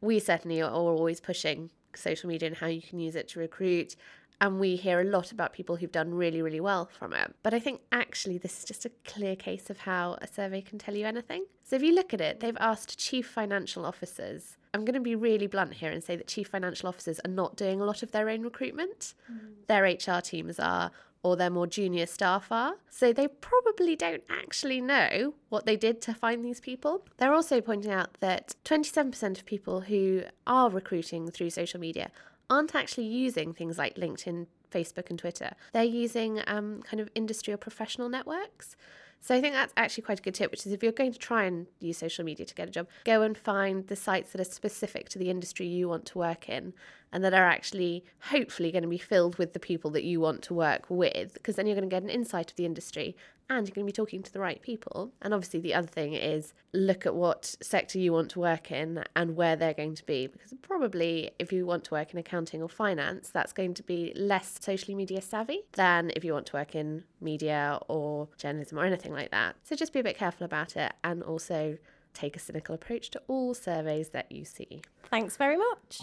we 0.00 0.20
certainly 0.20 0.62
are 0.62 0.70
always 0.70 1.20
pushing 1.20 1.70
social 1.96 2.28
media 2.28 2.46
and 2.46 2.58
how 2.58 2.68
you 2.68 2.80
can 2.80 3.00
use 3.00 3.16
it 3.16 3.26
to 3.28 3.40
recruit. 3.40 3.96
And 4.40 4.60
we 4.60 4.76
hear 4.76 5.00
a 5.00 5.04
lot 5.04 5.32
about 5.32 5.52
people 5.52 5.74
who've 5.74 5.90
done 5.90 6.14
really, 6.14 6.40
really 6.42 6.60
well 6.60 6.86
from 6.86 7.12
it. 7.12 7.34
But 7.42 7.54
I 7.54 7.58
think 7.58 7.80
actually 7.90 8.38
this 8.38 8.58
is 8.58 8.64
just 8.64 8.84
a 8.84 8.90
clear 9.04 9.34
case 9.34 9.68
of 9.68 9.78
how 9.78 10.16
a 10.22 10.28
survey 10.28 10.60
can 10.60 10.78
tell 10.78 10.94
you 10.94 11.06
anything. 11.06 11.46
So 11.64 11.74
if 11.74 11.82
you 11.82 11.92
look 11.92 12.14
at 12.14 12.20
it, 12.20 12.38
they've 12.38 12.56
asked 12.60 12.98
chief 12.98 13.26
financial 13.26 13.84
officers. 13.84 14.57
I'm 14.74 14.84
going 14.84 14.94
to 14.94 15.00
be 15.00 15.14
really 15.14 15.46
blunt 15.46 15.74
here 15.74 15.90
and 15.90 16.02
say 16.02 16.16
that 16.16 16.26
chief 16.26 16.48
financial 16.48 16.88
officers 16.88 17.20
are 17.24 17.30
not 17.30 17.56
doing 17.56 17.80
a 17.80 17.84
lot 17.84 18.02
of 18.02 18.12
their 18.12 18.28
own 18.28 18.42
recruitment. 18.42 19.14
Mm. 19.30 19.66
Their 19.66 19.84
HR 19.84 20.20
teams 20.20 20.58
are, 20.58 20.90
or 21.22 21.36
their 21.36 21.50
more 21.50 21.66
junior 21.66 22.06
staff 22.06 22.50
are. 22.50 22.74
So 22.90 23.12
they 23.12 23.28
probably 23.28 23.96
don't 23.96 24.22
actually 24.28 24.80
know 24.80 25.34
what 25.48 25.66
they 25.66 25.76
did 25.76 26.00
to 26.02 26.14
find 26.14 26.44
these 26.44 26.60
people. 26.60 27.04
They're 27.16 27.34
also 27.34 27.60
pointing 27.60 27.92
out 27.92 28.14
that 28.20 28.54
27% 28.64 29.38
of 29.38 29.46
people 29.46 29.82
who 29.82 30.22
are 30.46 30.70
recruiting 30.70 31.30
through 31.30 31.50
social 31.50 31.80
media 31.80 32.10
aren't 32.50 32.74
actually 32.74 33.06
using 33.06 33.52
things 33.52 33.78
like 33.78 33.96
LinkedIn, 33.96 34.46
Facebook, 34.70 35.10
and 35.10 35.18
Twitter. 35.18 35.52
They're 35.72 35.84
using 35.84 36.40
um, 36.46 36.82
kind 36.82 37.00
of 37.00 37.10
industry 37.14 37.52
or 37.52 37.58
professional 37.58 38.08
networks. 38.08 38.76
So 39.20 39.34
I 39.34 39.40
think 39.40 39.54
that's 39.54 39.72
actually 39.76 40.04
quite 40.04 40.20
a 40.20 40.22
good 40.22 40.34
tip, 40.34 40.50
which 40.50 40.64
is 40.64 40.72
if 40.72 40.82
you're 40.82 40.92
going 40.92 41.12
to 41.12 41.18
try 41.18 41.44
and 41.44 41.66
use 41.80 41.98
social 41.98 42.24
media 42.24 42.46
to 42.46 42.54
get 42.54 42.68
a 42.68 42.70
job, 42.70 42.88
go 43.04 43.22
and 43.22 43.36
find 43.36 43.86
the 43.88 43.96
sites 43.96 44.32
that 44.32 44.40
are 44.40 44.44
specific 44.44 45.08
to 45.10 45.18
the 45.18 45.28
industry 45.28 45.66
you 45.66 45.88
want 45.88 46.06
to 46.06 46.18
work 46.18 46.48
in 46.48 46.72
and 47.12 47.24
that 47.24 47.34
are 47.34 47.46
actually 47.46 48.04
hopefully 48.30 48.70
going 48.70 48.82
to 48.82 48.88
be 48.88 48.98
filled 48.98 49.36
with 49.36 49.52
the 49.52 49.60
people 49.60 49.90
that 49.90 50.04
you 50.04 50.20
want 50.20 50.42
to 50.42 50.54
work 50.54 50.86
with, 50.88 51.34
because 51.34 51.56
then 51.56 51.66
you're 51.66 51.76
going 51.76 51.88
to 51.88 51.94
get 51.94 52.02
an 52.02 52.10
insight 52.10 52.50
of 52.50 52.56
the 52.56 52.66
industry 52.66 53.16
and 53.50 53.66
you're 53.66 53.74
going 53.74 53.86
to 53.86 53.92
be 53.92 53.96
talking 53.96 54.22
to 54.22 54.32
the 54.32 54.40
right 54.40 54.60
people. 54.60 55.12
And 55.22 55.32
obviously, 55.32 55.60
the 55.60 55.74
other 55.74 55.86
thing 55.86 56.14
is 56.14 56.52
look 56.72 57.06
at 57.06 57.14
what 57.14 57.56
sector 57.62 57.98
you 57.98 58.12
want 58.12 58.30
to 58.30 58.40
work 58.40 58.70
in 58.70 59.04
and 59.16 59.36
where 59.36 59.56
they're 59.56 59.74
going 59.74 59.94
to 59.96 60.06
be, 60.06 60.26
because 60.26 60.54
probably 60.62 61.30
if 61.38 61.52
you 61.52 61.66
want 61.66 61.84
to 61.84 61.94
work 61.94 62.12
in 62.12 62.18
accounting 62.18 62.62
or 62.62 62.68
finance, 62.68 63.30
that's 63.30 63.52
going 63.52 63.74
to 63.74 63.82
be 63.82 64.12
less 64.16 64.58
socially 64.60 64.94
media 64.94 65.22
savvy 65.22 65.62
than 65.72 66.12
if 66.14 66.24
you 66.24 66.32
want 66.32 66.46
to 66.46 66.56
work 66.56 66.74
in 66.74 67.04
media 67.20 67.78
or 67.88 68.28
journalism 68.36 68.78
or 68.78 68.84
anything 68.84 69.12
like 69.12 69.30
that. 69.30 69.56
So 69.62 69.76
just 69.76 69.92
be 69.92 70.00
a 70.00 70.04
bit 70.04 70.16
careful 70.16 70.44
about 70.44 70.76
it 70.76 70.92
and 71.02 71.22
also 71.22 71.78
take 72.14 72.36
a 72.36 72.38
cynical 72.38 72.74
approach 72.74 73.10
to 73.10 73.22
all 73.28 73.54
surveys 73.54 74.10
that 74.10 74.30
you 74.32 74.44
see. 74.44 74.82
Thanks 75.10 75.36
very 75.36 75.56
much. 75.56 76.00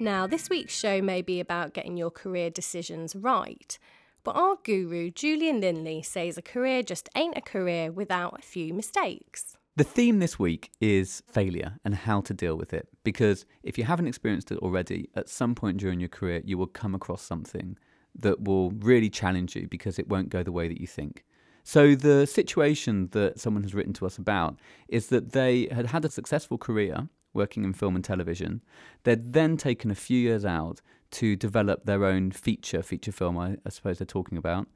Now, 0.00 0.28
this 0.28 0.48
week's 0.48 0.78
show 0.78 1.02
may 1.02 1.22
be 1.22 1.40
about 1.40 1.74
getting 1.74 1.96
your 1.96 2.12
career 2.12 2.50
decisions 2.50 3.16
right, 3.16 3.76
but 4.22 4.36
our 4.36 4.56
guru, 4.62 5.10
Julian 5.10 5.60
Linley, 5.60 6.02
says 6.02 6.38
a 6.38 6.42
career 6.42 6.84
just 6.84 7.08
ain't 7.16 7.36
a 7.36 7.40
career 7.40 7.90
without 7.90 8.38
a 8.38 8.42
few 8.42 8.72
mistakes. 8.72 9.56
The 9.74 9.82
theme 9.82 10.20
this 10.20 10.38
week 10.38 10.70
is 10.80 11.24
failure 11.26 11.78
and 11.84 11.96
how 11.96 12.20
to 12.22 12.32
deal 12.32 12.56
with 12.56 12.72
it. 12.72 12.88
Because 13.02 13.44
if 13.64 13.76
you 13.76 13.82
haven't 13.84 14.06
experienced 14.06 14.52
it 14.52 14.58
already, 14.58 15.08
at 15.16 15.28
some 15.28 15.56
point 15.56 15.78
during 15.78 15.98
your 15.98 16.08
career, 16.08 16.42
you 16.44 16.58
will 16.58 16.68
come 16.68 16.94
across 16.94 17.22
something 17.22 17.76
that 18.16 18.44
will 18.44 18.70
really 18.70 19.10
challenge 19.10 19.56
you 19.56 19.66
because 19.66 19.98
it 19.98 20.08
won't 20.08 20.28
go 20.28 20.44
the 20.44 20.52
way 20.52 20.68
that 20.68 20.80
you 20.80 20.86
think. 20.86 21.24
So, 21.64 21.94
the 21.96 22.24
situation 22.26 23.08
that 23.12 23.40
someone 23.40 23.62
has 23.64 23.74
written 23.74 23.92
to 23.94 24.06
us 24.06 24.16
about 24.16 24.58
is 24.88 25.08
that 25.08 25.32
they 25.32 25.68
had 25.70 25.86
had 25.86 26.04
a 26.04 26.10
successful 26.10 26.56
career 26.56 27.08
working 27.38 27.64
in 27.64 27.72
film 27.72 27.94
and 27.94 28.04
television. 28.04 28.62
They'd 29.04 29.32
then 29.32 29.56
taken 29.56 29.90
a 29.90 29.94
few 29.94 30.18
years 30.18 30.44
out 30.44 30.82
to 31.12 31.36
develop 31.36 31.84
their 31.84 32.04
own 32.04 32.32
feature, 32.32 32.82
feature 32.82 33.12
film, 33.12 33.38
I, 33.38 33.56
I, 33.64 33.70
suppose 33.70 33.98
they're 33.98 34.06
talking 34.06 34.36
about. 34.36 34.66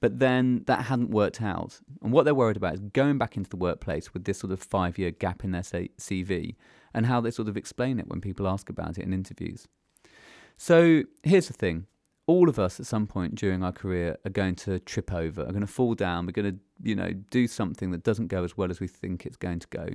But 0.00 0.18
then 0.18 0.62
that 0.66 0.86
hadn't 0.86 1.10
worked 1.10 1.42
out. 1.42 1.80
And 2.02 2.12
what 2.12 2.24
they're 2.24 2.34
worried 2.34 2.56
about 2.56 2.74
is 2.74 2.80
going 2.80 3.18
back 3.18 3.36
into 3.36 3.50
the 3.50 3.56
workplace 3.56 4.14
with 4.14 4.24
this 4.24 4.38
sort 4.38 4.52
of 4.52 4.60
five 4.60 4.98
year 4.98 5.10
gap 5.10 5.44
in 5.44 5.50
their 5.50 5.62
CV 5.62 6.54
and 6.94 7.06
how 7.06 7.20
they 7.20 7.30
sort 7.30 7.48
of 7.48 7.56
explain 7.56 7.98
it 7.98 8.08
when 8.08 8.20
people 8.20 8.48
ask 8.48 8.70
about 8.70 8.98
it 8.98 9.04
in 9.04 9.12
interviews. 9.12 9.68
So 10.56 11.02
here's 11.22 11.48
the 11.48 11.54
thing 11.54 11.86
all 12.26 12.48
of 12.48 12.58
us 12.58 12.78
at 12.78 12.86
some 12.86 13.06
point 13.06 13.34
during 13.34 13.62
our 13.64 13.72
career 13.72 14.16
are 14.24 14.30
going 14.30 14.54
to 14.54 14.78
trip 14.80 15.12
over, 15.12 15.42
are 15.42 15.52
going 15.52 15.60
to 15.60 15.66
fall 15.66 15.94
down, 15.94 16.24
we're 16.24 16.32
going 16.32 16.52
to, 16.52 16.58
you 16.82 16.94
know, 16.94 17.12
do 17.30 17.46
something 17.48 17.90
that 17.90 18.04
doesn't 18.04 18.28
go 18.28 18.44
as 18.44 18.56
well 18.56 18.70
as 18.70 18.80
we 18.80 18.86
think 18.86 19.26
it's 19.26 19.36
going 19.36 19.58
to 19.58 19.66
go. 19.68 19.88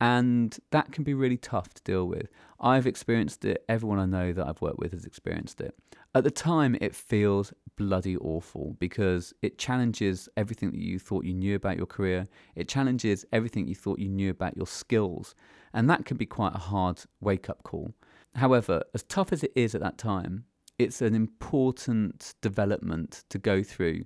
And 0.00 0.56
that 0.72 0.92
can 0.92 1.04
be 1.04 1.14
really 1.14 1.38
tough 1.38 1.72
to 1.74 1.82
deal 1.82 2.06
with. 2.06 2.28
I've 2.60 2.86
experienced 2.86 3.44
it. 3.44 3.64
Everyone 3.68 3.98
I 3.98 4.04
know 4.04 4.32
that 4.32 4.46
I've 4.46 4.60
worked 4.60 4.78
with 4.78 4.92
has 4.92 5.04
experienced 5.04 5.60
it. 5.60 5.74
At 6.14 6.24
the 6.24 6.30
time, 6.30 6.76
it 6.80 6.94
feels 6.94 7.52
bloody 7.76 8.16
awful 8.16 8.76
because 8.78 9.34
it 9.42 9.58
challenges 9.58 10.28
everything 10.36 10.70
that 10.70 10.80
you 10.80 10.98
thought 10.98 11.24
you 11.24 11.34
knew 11.34 11.56
about 11.56 11.76
your 11.76 11.86
career. 11.86 12.28
It 12.54 12.68
challenges 12.68 13.24
everything 13.32 13.68
you 13.68 13.74
thought 13.74 13.98
you 13.98 14.08
knew 14.08 14.30
about 14.30 14.56
your 14.56 14.66
skills. 14.66 15.34
And 15.72 15.88
that 15.90 16.04
can 16.04 16.16
be 16.16 16.26
quite 16.26 16.54
a 16.54 16.58
hard 16.58 17.02
wake 17.20 17.48
up 17.48 17.62
call. 17.62 17.92
However, 18.34 18.82
as 18.94 19.02
tough 19.02 19.32
as 19.32 19.42
it 19.42 19.52
is 19.54 19.74
at 19.74 19.80
that 19.82 19.98
time, 19.98 20.44
it's 20.78 21.00
an 21.00 21.14
important 21.14 22.34
development 22.42 23.24
to 23.30 23.38
go 23.38 23.62
through, 23.62 24.04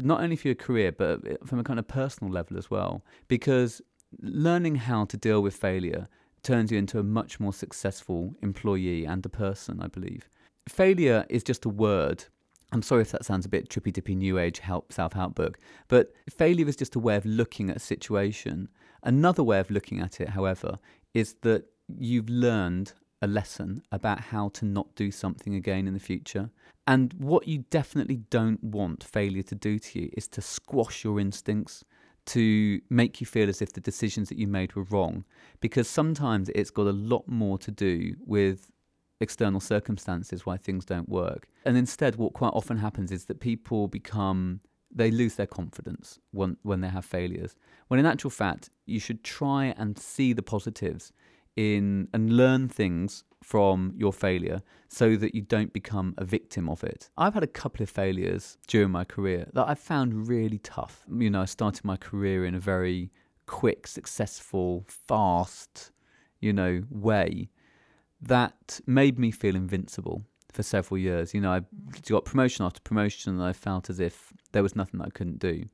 not 0.00 0.20
only 0.20 0.36
for 0.36 0.48
your 0.48 0.56
career, 0.56 0.92
but 0.92 1.26
uh, 1.26 1.34
from 1.44 1.60
a 1.60 1.64
kind 1.64 1.78
of 1.78 1.86
personal 1.86 2.32
level 2.32 2.58
as 2.58 2.70
well. 2.70 3.04
Because 3.28 3.80
learning 4.18 4.76
how 4.76 5.04
to 5.06 5.16
deal 5.16 5.42
with 5.42 5.56
failure 5.56 6.08
turns 6.42 6.72
you 6.72 6.78
into 6.78 6.98
a 6.98 7.02
much 7.02 7.38
more 7.38 7.52
successful 7.52 8.34
employee 8.42 9.04
and 9.04 9.24
a 9.24 9.28
person, 9.28 9.80
I 9.80 9.88
believe. 9.88 10.28
Failure 10.68 11.26
is 11.28 11.44
just 11.44 11.64
a 11.64 11.68
word. 11.68 12.24
I'm 12.72 12.82
sorry 12.82 13.02
if 13.02 13.10
that 13.10 13.24
sounds 13.24 13.46
a 13.46 13.48
bit 13.48 13.68
trippy 13.68 13.92
dippy 13.92 14.14
new 14.14 14.38
age 14.38 14.60
help 14.60 14.92
self 14.92 15.12
help 15.12 15.34
book, 15.34 15.58
but 15.88 16.12
failure 16.28 16.68
is 16.68 16.76
just 16.76 16.94
a 16.94 17.00
way 17.00 17.16
of 17.16 17.26
looking 17.26 17.68
at 17.68 17.76
a 17.76 17.80
situation. 17.80 18.68
Another 19.02 19.42
way 19.42 19.58
of 19.58 19.70
looking 19.70 20.00
at 20.00 20.20
it, 20.20 20.30
however, 20.30 20.78
is 21.14 21.34
that 21.42 21.64
you've 21.88 22.28
learned 22.28 22.92
a 23.22 23.26
lesson 23.26 23.82
about 23.92 24.20
how 24.20 24.48
to 24.50 24.64
not 24.64 24.94
do 24.94 25.10
something 25.10 25.54
again 25.54 25.86
in 25.86 25.94
the 25.94 26.00
future. 26.00 26.50
And 26.86 27.12
what 27.18 27.46
you 27.46 27.64
definitely 27.70 28.16
don't 28.30 28.62
want 28.62 29.04
failure 29.04 29.42
to 29.42 29.54
do 29.54 29.78
to 29.78 30.00
you 30.00 30.10
is 30.14 30.26
to 30.28 30.40
squash 30.40 31.04
your 31.04 31.20
instincts, 31.20 31.84
to 32.26 32.80
make 32.90 33.20
you 33.20 33.26
feel 33.26 33.48
as 33.48 33.62
if 33.62 33.72
the 33.72 33.80
decisions 33.80 34.28
that 34.28 34.38
you 34.38 34.46
made 34.46 34.74
were 34.74 34.84
wrong 34.84 35.24
because 35.60 35.88
sometimes 35.88 36.48
it's 36.54 36.70
got 36.70 36.86
a 36.86 36.92
lot 36.92 37.26
more 37.26 37.58
to 37.58 37.70
do 37.70 38.14
with 38.26 38.70
external 39.20 39.60
circumstances 39.60 40.46
why 40.46 40.56
things 40.56 40.84
don't 40.84 41.08
work. 41.08 41.46
And 41.64 41.76
instead, 41.76 42.16
what 42.16 42.32
quite 42.32 42.52
often 42.54 42.78
happens 42.78 43.12
is 43.12 43.26
that 43.26 43.40
people 43.40 43.86
become, 43.86 44.60
they 44.90 45.10
lose 45.10 45.34
their 45.34 45.46
confidence 45.46 46.18
when, 46.30 46.56
when 46.62 46.80
they 46.80 46.88
have 46.88 47.04
failures. 47.04 47.54
When 47.88 48.00
in 48.00 48.06
actual 48.06 48.30
fact, 48.30 48.70
you 48.86 48.98
should 48.98 49.22
try 49.22 49.74
and 49.76 49.98
see 49.98 50.32
the 50.32 50.42
positives 50.42 51.12
in 51.56 52.08
and 52.12 52.36
learn 52.36 52.68
things 52.68 53.24
from 53.42 53.92
your 53.96 54.12
failure 54.12 54.60
so 54.88 55.16
that 55.16 55.34
you 55.34 55.42
don't 55.42 55.72
become 55.72 56.14
a 56.18 56.24
victim 56.24 56.68
of 56.68 56.84
it. 56.84 57.10
I've 57.16 57.34
had 57.34 57.42
a 57.42 57.48
couple 57.48 57.82
of 57.82 57.90
failures 57.90 58.58
during 58.66 58.90
my 58.90 59.04
career 59.04 59.48
that 59.54 59.68
I 59.68 59.74
found 59.74 60.28
really 60.28 60.58
tough. 60.58 61.04
You 61.10 61.30
know, 61.30 61.42
I 61.42 61.46
started 61.46 61.84
my 61.84 61.96
career 61.96 62.44
in 62.44 62.54
a 62.54 62.60
very 62.60 63.10
quick, 63.46 63.86
successful, 63.86 64.84
fast, 64.88 65.90
you 66.40 66.52
know, 66.52 66.82
way 66.90 67.50
that 68.22 68.80
made 68.86 69.18
me 69.18 69.30
feel 69.30 69.56
invincible 69.56 70.24
for 70.52 70.62
several 70.62 70.98
years. 70.98 71.32
You 71.32 71.40
know, 71.40 71.52
I 71.52 71.62
got 72.08 72.24
promotion 72.24 72.64
after 72.64 72.80
promotion 72.80 73.32
and 73.32 73.42
I 73.42 73.52
felt 73.52 73.88
as 73.88 74.00
if 74.00 74.32
there 74.52 74.62
was 74.62 74.76
nothing 74.76 75.00
I 75.00 75.08
couldn't 75.08 75.38
do. 75.38 75.64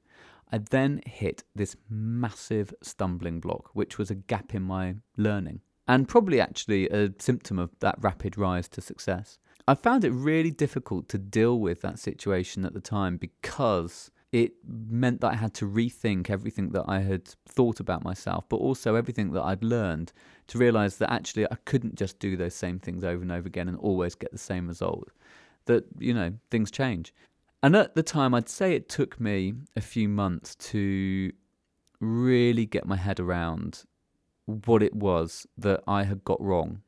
I 0.52 0.58
then 0.58 1.00
hit 1.04 1.42
this 1.56 1.74
massive 1.90 2.72
stumbling 2.80 3.40
block, 3.40 3.70
which 3.72 3.98
was 3.98 4.10
a 4.10 4.14
gap 4.14 4.54
in 4.54 4.62
my 4.62 4.94
learning 5.16 5.60
and 5.88 6.08
probably 6.08 6.40
actually 6.40 6.88
a 6.88 7.12
symptom 7.18 7.58
of 7.58 7.70
that 7.80 7.96
rapid 8.00 8.36
rise 8.36 8.68
to 8.68 8.80
success. 8.80 9.38
I 9.68 9.74
found 9.74 10.04
it 10.04 10.10
really 10.10 10.50
difficult 10.50 11.08
to 11.08 11.18
deal 11.18 11.58
with 11.58 11.82
that 11.82 11.98
situation 11.98 12.64
at 12.64 12.72
the 12.72 12.80
time 12.80 13.16
because 13.16 14.10
it 14.32 14.52
meant 14.66 15.20
that 15.20 15.32
I 15.32 15.36
had 15.36 15.54
to 15.54 15.64
rethink 15.66 16.30
everything 16.30 16.70
that 16.70 16.84
I 16.86 17.00
had 17.00 17.26
thought 17.48 17.80
about 17.80 18.04
myself, 18.04 18.44
but 18.48 18.56
also 18.56 18.94
everything 18.94 19.32
that 19.32 19.42
I'd 19.42 19.64
learned 19.64 20.12
to 20.48 20.58
realize 20.58 20.98
that 20.98 21.12
actually 21.12 21.46
I 21.46 21.56
couldn't 21.64 21.96
just 21.96 22.18
do 22.18 22.36
those 22.36 22.54
same 22.54 22.78
things 22.78 23.02
over 23.02 23.22
and 23.22 23.32
over 23.32 23.46
again 23.46 23.68
and 23.68 23.78
always 23.78 24.14
get 24.14 24.32
the 24.32 24.38
same 24.38 24.68
result. 24.68 25.10
That, 25.66 25.84
you 25.98 26.14
know, 26.14 26.32
things 26.50 26.70
change. 26.70 27.12
And 27.62 27.74
at 27.74 27.94
the 27.94 28.02
time, 28.02 28.34
I'd 28.34 28.48
say 28.48 28.74
it 28.74 28.88
took 28.88 29.18
me 29.18 29.54
a 29.74 29.80
few 29.80 30.08
months 30.08 30.54
to 30.56 31.32
really 32.00 32.66
get 32.66 32.86
my 32.86 32.96
head 32.96 33.18
around 33.18 33.84
what 34.46 34.82
it 34.82 34.94
was 34.94 35.46
that 35.58 35.82
I 35.86 36.04
had 36.04 36.24
got 36.24 36.40
wrong. 36.40 36.82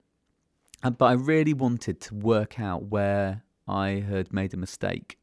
Uh, 0.83 0.91
but 0.91 1.07
I 1.07 1.13
really 1.13 1.55
wanted 1.55 2.01
to 2.03 2.15
work 2.15 2.59
out 2.61 2.85
where 2.85 3.43
I 3.67 4.05
had 4.09 4.33
made 4.33 4.55
a 4.55 4.57
mistake. 4.57 5.19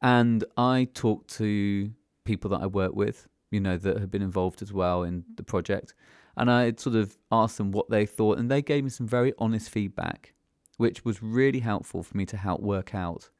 And 0.00 0.44
I 0.56 0.88
talked 0.92 1.30
to 1.36 1.92
people 2.24 2.50
that 2.50 2.60
I 2.60 2.66
work 2.66 2.94
with, 2.94 3.28
you 3.50 3.60
know, 3.60 3.76
that 3.76 3.98
had 3.98 4.10
been 4.10 4.22
involved 4.22 4.60
as 4.60 4.72
well 4.72 5.04
in 5.04 5.24
the 5.36 5.44
project. 5.44 5.94
And 6.36 6.50
I 6.50 6.72
sort 6.76 6.96
of 6.96 7.16
asked 7.30 7.58
them 7.58 7.70
what 7.70 7.90
they 7.90 8.06
thought, 8.06 8.38
and 8.38 8.50
they 8.50 8.62
gave 8.62 8.84
me 8.84 8.90
some 8.90 9.06
very 9.06 9.32
honest 9.38 9.70
feedback, 9.70 10.34
which 10.78 11.04
was 11.04 11.22
really 11.22 11.60
helpful 11.60 12.02
for 12.02 12.16
me 12.16 12.26
to 12.26 12.36
help 12.36 12.60
work 12.60 12.94
out, 12.94 13.30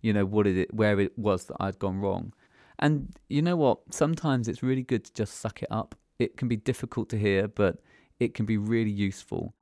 you 0.00 0.12
know, 0.12 0.24
what 0.24 0.46
it 0.46 0.72
where 0.72 0.98
it 1.00 1.18
was 1.18 1.44
that 1.46 1.56
I'd 1.60 1.78
gone 1.78 1.98
wrong. 1.98 2.32
And 2.78 3.16
you 3.28 3.42
know 3.42 3.56
what? 3.56 3.92
Sometimes 3.92 4.48
it's 4.48 4.62
really 4.62 4.82
good 4.82 5.04
to 5.04 5.12
just 5.12 5.40
suck 5.40 5.62
it 5.62 5.68
up. 5.70 5.96
It 6.18 6.36
can 6.36 6.48
be 6.48 6.56
difficult 6.56 7.08
to 7.10 7.18
hear, 7.18 7.46
but 7.48 7.78
it 8.18 8.34
can 8.34 8.46
be 8.46 8.56
really 8.56 8.90
useful. 8.90 9.54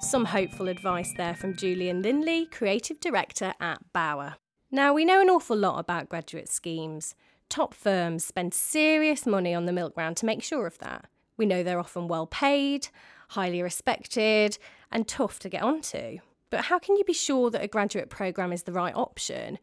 Some 0.00 0.26
hopeful 0.26 0.68
advice 0.68 1.12
there 1.16 1.34
from 1.34 1.56
Julian 1.56 2.02
Linley, 2.02 2.46
Creative 2.46 3.00
Director 3.00 3.54
at 3.58 3.92
Bauer. 3.92 4.36
Now, 4.70 4.92
we 4.92 5.04
know 5.04 5.20
an 5.20 5.30
awful 5.30 5.56
lot 5.56 5.78
about 5.78 6.08
graduate 6.08 6.48
schemes. 6.48 7.14
Top 7.48 7.74
firms 7.74 8.24
spend 8.24 8.54
serious 8.54 9.26
money 9.26 9.54
on 9.54 9.64
the 9.64 9.72
milk 9.72 9.96
round 9.96 10.16
to 10.18 10.26
make 10.26 10.42
sure 10.42 10.66
of 10.66 10.78
that. 10.78 11.06
We 11.36 11.46
know 11.46 11.62
they're 11.62 11.80
often 11.80 12.06
well 12.06 12.26
paid, 12.26 12.88
highly 13.30 13.62
respected, 13.62 14.58
and 14.92 15.08
tough 15.08 15.38
to 15.40 15.48
get 15.48 15.62
onto. 15.62 16.18
But 16.50 16.66
how 16.66 16.78
can 16.78 16.96
you 16.96 17.04
be 17.04 17.12
sure 17.12 17.50
that 17.50 17.64
a 17.64 17.68
graduate 17.68 18.10
programme 18.10 18.52
is 18.52 18.62
the 18.62 18.72
right 18.72 18.94
option? 18.94 19.58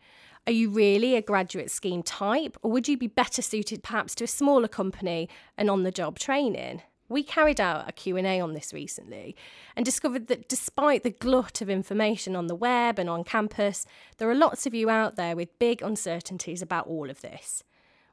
Are 0.47 0.53
you 0.53 0.71
really 0.71 1.15
a 1.15 1.21
graduate 1.21 1.69
scheme 1.69 2.01
type, 2.01 2.57
or 2.63 2.71
would 2.71 2.87
you 2.87 2.97
be 2.97 3.05
better 3.05 3.43
suited 3.43 3.83
perhaps 3.83 4.15
to 4.15 4.23
a 4.23 4.27
smaller 4.27 4.67
company 4.67 5.29
and 5.55 5.69
on 5.69 5.83
the 5.83 5.91
job 5.91 6.17
training? 6.17 6.81
We 7.07 7.21
carried 7.21 7.61
out 7.61 7.87
a 7.87 7.91
Q&A 7.91 8.39
on 8.39 8.53
this 8.53 8.73
recently 8.73 9.35
and 9.75 9.85
discovered 9.85 10.27
that 10.27 10.49
despite 10.49 11.03
the 11.03 11.11
glut 11.11 11.61
of 11.61 11.69
information 11.69 12.35
on 12.35 12.47
the 12.47 12.55
web 12.55 12.97
and 12.97 13.07
on 13.07 13.23
campus, 13.23 13.85
there 14.17 14.31
are 14.31 14.35
lots 14.35 14.65
of 14.65 14.73
you 14.73 14.89
out 14.89 15.15
there 15.15 15.35
with 15.35 15.59
big 15.59 15.83
uncertainties 15.83 16.63
about 16.63 16.87
all 16.87 17.11
of 17.11 17.21
this. 17.21 17.63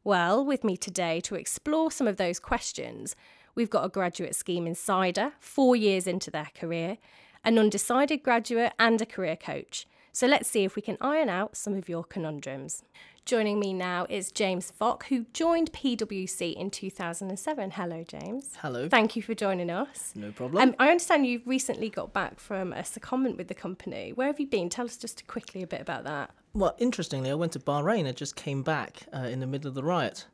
Well, 0.05 0.45
with 0.45 0.65
me 0.65 0.77
today 0.77 1.21
to 1.21 1.35
explore 1.35 1.91
some 1.91 2.07
of 2.07 2.19
those 2.19 2.39
questions, 2.39 3.17
we've 3.55 3.71
got 3.71 3.87
a 3.87 3.89
graduate 3.89 4.35
scheme 4.35 4.67
insider, 4.67 5.33
four 5.41 5.77
years 5.77 6.07
into 6.07 6.31
their 6.31 6.49
career, 6.55 6.99
an 7.43 7.59
undecided 7.59 8.23
graduate, 8.23 8.75
and 8.79 9.01
a 9.01 9.07
career 9.07 9.37
coach. 9.37 9.87
So 10.13 10.27
let's 10.27 10.49
see 10.49 10.65
if 10.65 10.77
we 10.77 10.83
can 10.83 10.97
iron 11.01 11.29
out 11.29 11.57
some 11.57 11.75
of 11.75 11.89
your 11.89 12.05
conundrums. 12.05 12.83
Joining 13.25 13.61
me 13.61 13.75
now 13.75 14.07
is 14.09 14.33
James 14.33 14.71
Fock, 14.71 15.07
who 15.09 15.27
joined 15.35 15.71
PwC 15.73 16.55
in 16.55 16.71
2007. 16.71 17.73
Hello, 17.73 18.03
James. 18.03 18.57
Hello. 18.63 18.89
Thank 18.89 19.17
you 19.17 19.23
for 19.23 19.35
joining 19.35 19.69
us. 19.69 20.15
No 20.17 20.33
problem. 20.33 20.71
Um, 20.71 20.75
I 20.79 20.89
understand 20.89 21.27
you've 21.27 21.47
recently 21.47 21.91
got 21.91 22.15
back 22.15 22.41
from 22.41 22.73
a 22.73 22.81
secondment 22.81 23.37
with 23.37 23.49
the 23.49 23.55
company. 23.55 24.13
Where 24.15 24.29
have 24.29 24.41
you 24.41 24.47
been? 24.47 24.71
Tell 24.71 24.87
us 24.87 24.97
just 24.97 25.27
quickly 25.27 25.63
a 25.63 25.67
bit 25.67 25.83
about 25.83 26.05
that. 26.05 26.31
well, 26.55 26.75
interestingly, 26.79 27.31
I 27.31 27.35
went 27.35 27.53
to 27.53 27.61
Bahrain. 27.61 28.09
I 28.09 28.13
just 28.13 28.35
came 28.35 28.63
back 28.63 29.03
uh, 29.15 29.19
in 29.19 29.41
the 29.41 29.47
middle 29.47 29.69
of 29.69 29.75
the 29.75 29.83
riot. 29.85 30.25